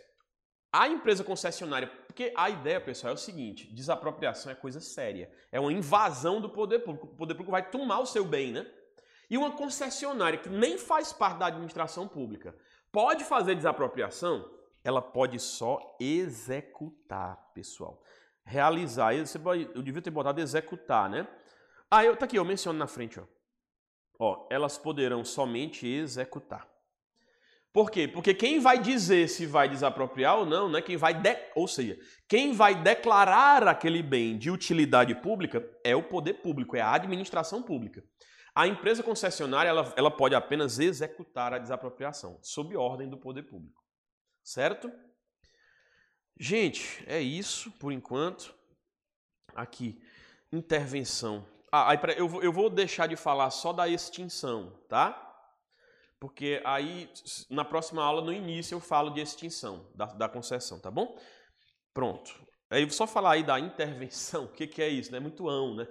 [0.73, 5.31] A empresa concessionária, porque a ideia, pessoal, é o seguinte: desapropriação é coisa séria.
[5.49, 7.07] É uma invasão do poder público.
[7.07, 8.69] O poder público vai tomar o seu bem, né?
[9.29, 12.53] E uma concessionária que nem faz parte da administração pública
[12.91, 14.51] pode fazer desapropriação?
[14.83, 18.03] Ela pode só executar, pessoal.
[18.43, 19.15] Realizar.
[19.15, 21.25] Eu devia ter botado executar, né?
[21.89, 23.23] Ah, eu, tá aqui, eu menciono na frente, ó.
[24.19, 26.67] Ó, elas poderão somente executar.
[27.71, 28.07] Por quê?
[28.07, 30.81] Porque quem vai dizer se vai desapropriar ou não, né?
[30.81, 31.37] Quem vai, de...
[31.55, 31.95] ou seja,
[32.27, 37.61] quem vai declarar aquele bem de utilidade pública é o poder público, é a administração
[37.61, 38.03] pública.
[38.55, 43.83] A empresa concessionária ela, ela pode apenas executar a desapropriação, sob ordem do poder público.
[44.43, 44.91] Certo?
[46.39, 48.55] Gente, é isso por enquanto.
[49.53, 50.01] Aqui,
[50.51, 51.45] intervenção.
[51.77, 55.23] Ah, aí, eu, eu vou deixar de falar só da extinção, tá?
[56.19, 57.07] Porque aí,
[57.51, 61.15] na próxima aula, no início, eu falo de extinção da, da concessão, tá bom?
[61.93, 62.33] Pronto.
[62.67, 65.15] Aí, só falar aí da intervenção, o que, que é isso?
[65.15, 65.87] É muito ão, né?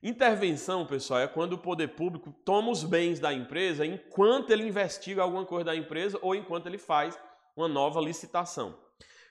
[0.00, 5.22] Intervenção, pessoal, é quando o poder público toma os bens da empresa enquanto ele investiga
[5.22, 7.18] alguma coisa da empresa ou enquanto ele faz
[7.56, 8.78] uma nova licitação.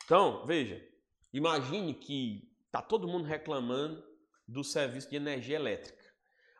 [0.03, 0.85] Então, veja,
[1.31, 4.08] imagine que está todo mundo reclamando
[4.49, 6.03] do serviço de energia elétrica.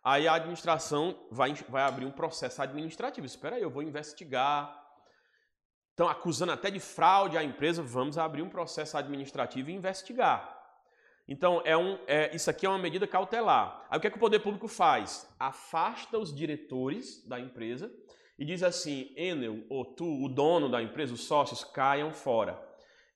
[0.04, 3.26] Aí a administração vai, vai abrir um processo administrativo.
[3.26, 4.76] Espera aí, eu vou investigar.
[5.90, 10.58] Estão acusando até de fraude a empresa, vamos abrir um processo administrativo e investigar.
[11.28, 13.86] Então, é um, é, isso aqui é uma medida cautelar.
[13.90, 15.28] Aí o que, é que o poder público faz?
[15.38, 17.92] Afasta os diretores da empresa
[18.38, 22.69] e diz assim: Enel, ou tu, o dono da empresa, os sócios, caiam fora.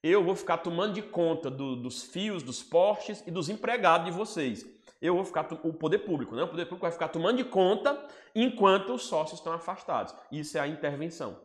[0.06, 4.12] Eu vou ficar tomando de conta do, dos fios, dos postes e dos empregados de
[4.12, 4.62] vocês.
[5.00, 6.42] Eu vou ficar, o poder público, né?
[6.42, 10.14] O poder público vai ficar tomando de conta enquanto os sócios estão afastados.
[10.30, 11.40] Isso é a intervenção.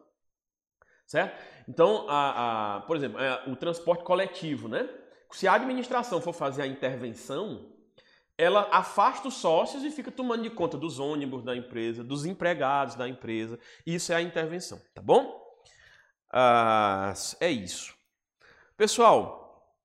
[1.07, 1.41] Certo?
[1.69, 4.89] Então, a, a por exemplo, é, o transporte coletivo, né?
[5.31, 7.73] Se a administração for fazer a intervenção,
[8.37, 12.95] ela afasta os sócios e fica tomando de conta dos ônibus da empresa, dos empregados
[12.95, 13.57] da empresa.
[13.85, 15.41] Isso é a intervenção, tá bom?
[16.29, 17.97] Ah, é isso.
[18.79, 19.75] Pessoal,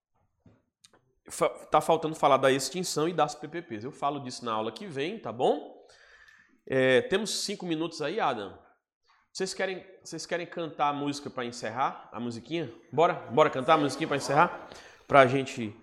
[1.68, 3.82] tá faltando falar da extinção e das PPPs.
[3.82, 5.84] Eu falo disso na aula que vem, tá bom?
[6.64, 8.56] É, temos cinco minutos aí, Adam.
[9.32, 12.08] Vocês querem, vocês querem cantar a música para encerrar?
[12.12, 12.72] A musiquinha?
[12.92, 13.14] Bora?
[13.14, 14.70] Bora cantar a musiquinha para encerrar?
[15.08, 15.74] para a gente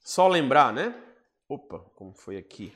[0.00, 0.98] só lembrar, né?
[1.46, 2.74] Opa, como foi aqui?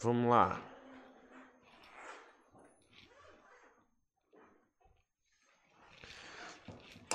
[0.00, 0.62] Vamos lá.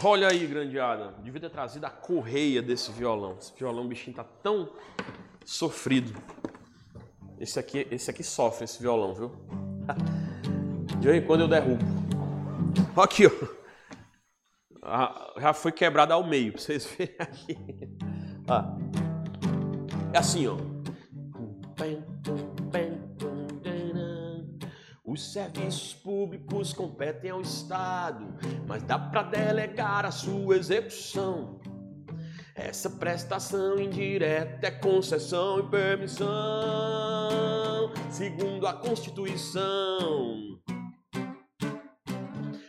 [0.01, 1.13] Olha aí, grande Adam.
[1.21, 3.37] Devia ter trazido a correia desse violão.
[3.39, 4.69] Esse violão, bichinho, tá tão
[5.45, 6.13] sofrido.
[7.39, 9.31] Esse aqui, esse aqui sofre, esse violão, viu?
[10.99, 11.83] De vez em quando eu derrubo.
[12.95, 13.63] Aqui, ó
[15.39, 17.57] já foi quebrada ao meio, para vocês verem aqui.
[18.47, 18.75] Ah.
[20.13, 20.57] É assim, ó.
[25.13, 28.33] Os serviços públicos competem ao Estado,
[28.67, 31.59] mas dá para delegar a sua execução.
[32.55, 36.25] Essa prestação indireta é concessão e permissão,
[38.09, 40.59] segundo a Constituição.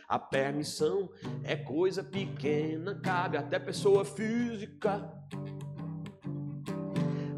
[0.07, 1.09] A permissão
[1.43, 5.11] é coisa pequena, cabe até pessoa física.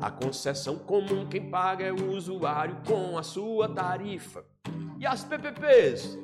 [0.01, 4.56] A concessão comum quem paga é o usuário com a sua tarifa.
[5.07, 6.19] As PPPs?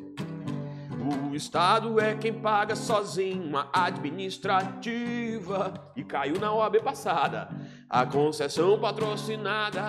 [1.32, 7.48] O Estado é quem paga sozinho uma administrativa e caiu na OAB passada.
[7.90, 9.82] A concessão patrocinada,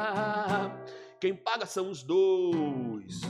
[1.21, 3.21] quem paga são os dois.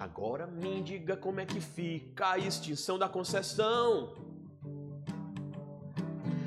[0.00, 4.14] Agora me diga como é que fica a extinção da concessão.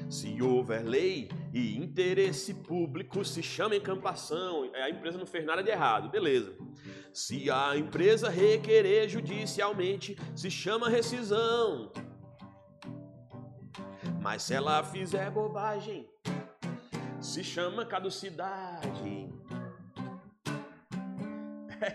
[0.09, 4.69] Se houver lei e interesse público, se chama encampação.
[4.73, 6.53] A empresa não fez nada de errado, beleza.
[7.13, 11.93] Se a empresa requerer judicialmente, se chama rescisão.
[14.21, 16.09] Mas se ela fizer bobagem,
[17.21, 19.33] se chama caducidade.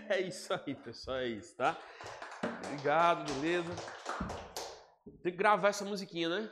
[0.07, 1.75] É isso aí, pessoal, é isso, tá?
[2.65, 3.75] Obrigado, beleza?
[5.21, 6.51] Tem que gravar essa musiquinha, né?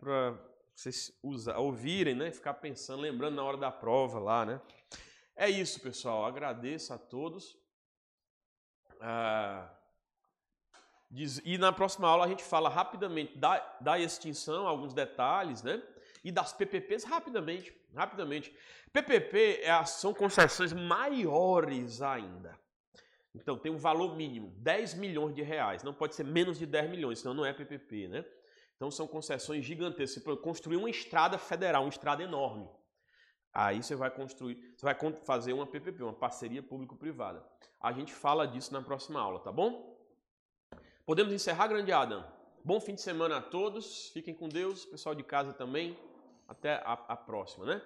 [0.00, 0.36] Pra
[0.74, 2.30] vocês usar, ouvirem, né?
[2.30, 4.60] Ficar pensando, lembrando na hora da prova lá, né?
[5.36, 6.24] É isso, pessoal.
[6.24, 7.56] Agradeço a todos.
[9.00, 9.72] Ah,
[11.10, 15.82] diz, e na próxima aula a gente fala rapidamente da, da extinção, alguns detalhes, né?
[16.24, 18.54] E das PPPs rapidamente, rapidamente.
[18.92, 22.58] PPP é, são concessões maiores ainda.
[23.34, 25.82] Então tem um valor mínimo, 10 milhões de reais.
[25.82, 28.24] Não pode ser menos de 10 milhões, senão não é PPP, né?
[28.76, 30.22] Então são concessões gigantescas.
[30.22, 32.68] Você construir uma estrada federal, uma estrada enorme.
[33.52, 37.44] Aí você vai construir, você vai fazer uma PPP, uma parceria público-privada.
[37.80, 39.96] A gente fala disso na próxima aula, tá bom?
[41.06, 42.24] Podemos encerrar, grande Adam?
[42.64, 44.08] Bom fim de semana a todos.
[44.08, 45.96] Fiquem com Deus, pessoal de casa também.
[46.48, 47.82] Até a, a próxima, né?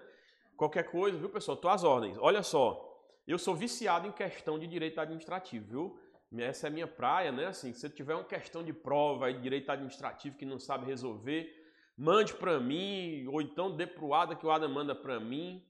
[0.56, 1.56] Qualquer coisa, viu, pessoal?
[1.56, 2.16] Tô às ordens.
[2.18, 2.88] Olha só,
[3.26, 6.00] eu sou viciado em questão de direito administrativo, viu?
[6.36, 7.46] Essa é a minha praia, né?
[7.46, 11.50] Assim, se tiver uma questão de prova de direito administrativo que não sabe resolver,
[11.96, 15.64] mande para mim, ou então dê pro Ada que o Ada manda para mim.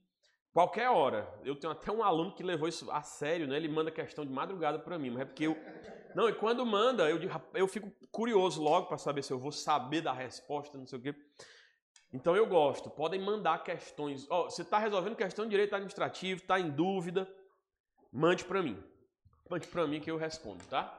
[0.51, 1.31] Qualquer hora.
[1.45, 3.55] Eu tenho até um aluno que levou isso a sério, né?
[3.55, 5.57] Ele manda questão de madrugada para mim, mas é porque eu
[6.13, 7.19] Não, e quando manda, eu
[7.53, 11.01] eu fico curioso logo para saber se eu vou saber da resposta, não sei o
[11.01, 11.15] quê.
[12.11, 12.89] Então eu gosto.
[12.89, 14.27] Podem mandar questões.
[14.29, 17.31] Ó, oh, você está resolvendo questão de direito administrativo, está em dúvida,
[18.11, 18.83] mande para mim.
[19.49, 20.98] Mande para mim que eu respondo, tá?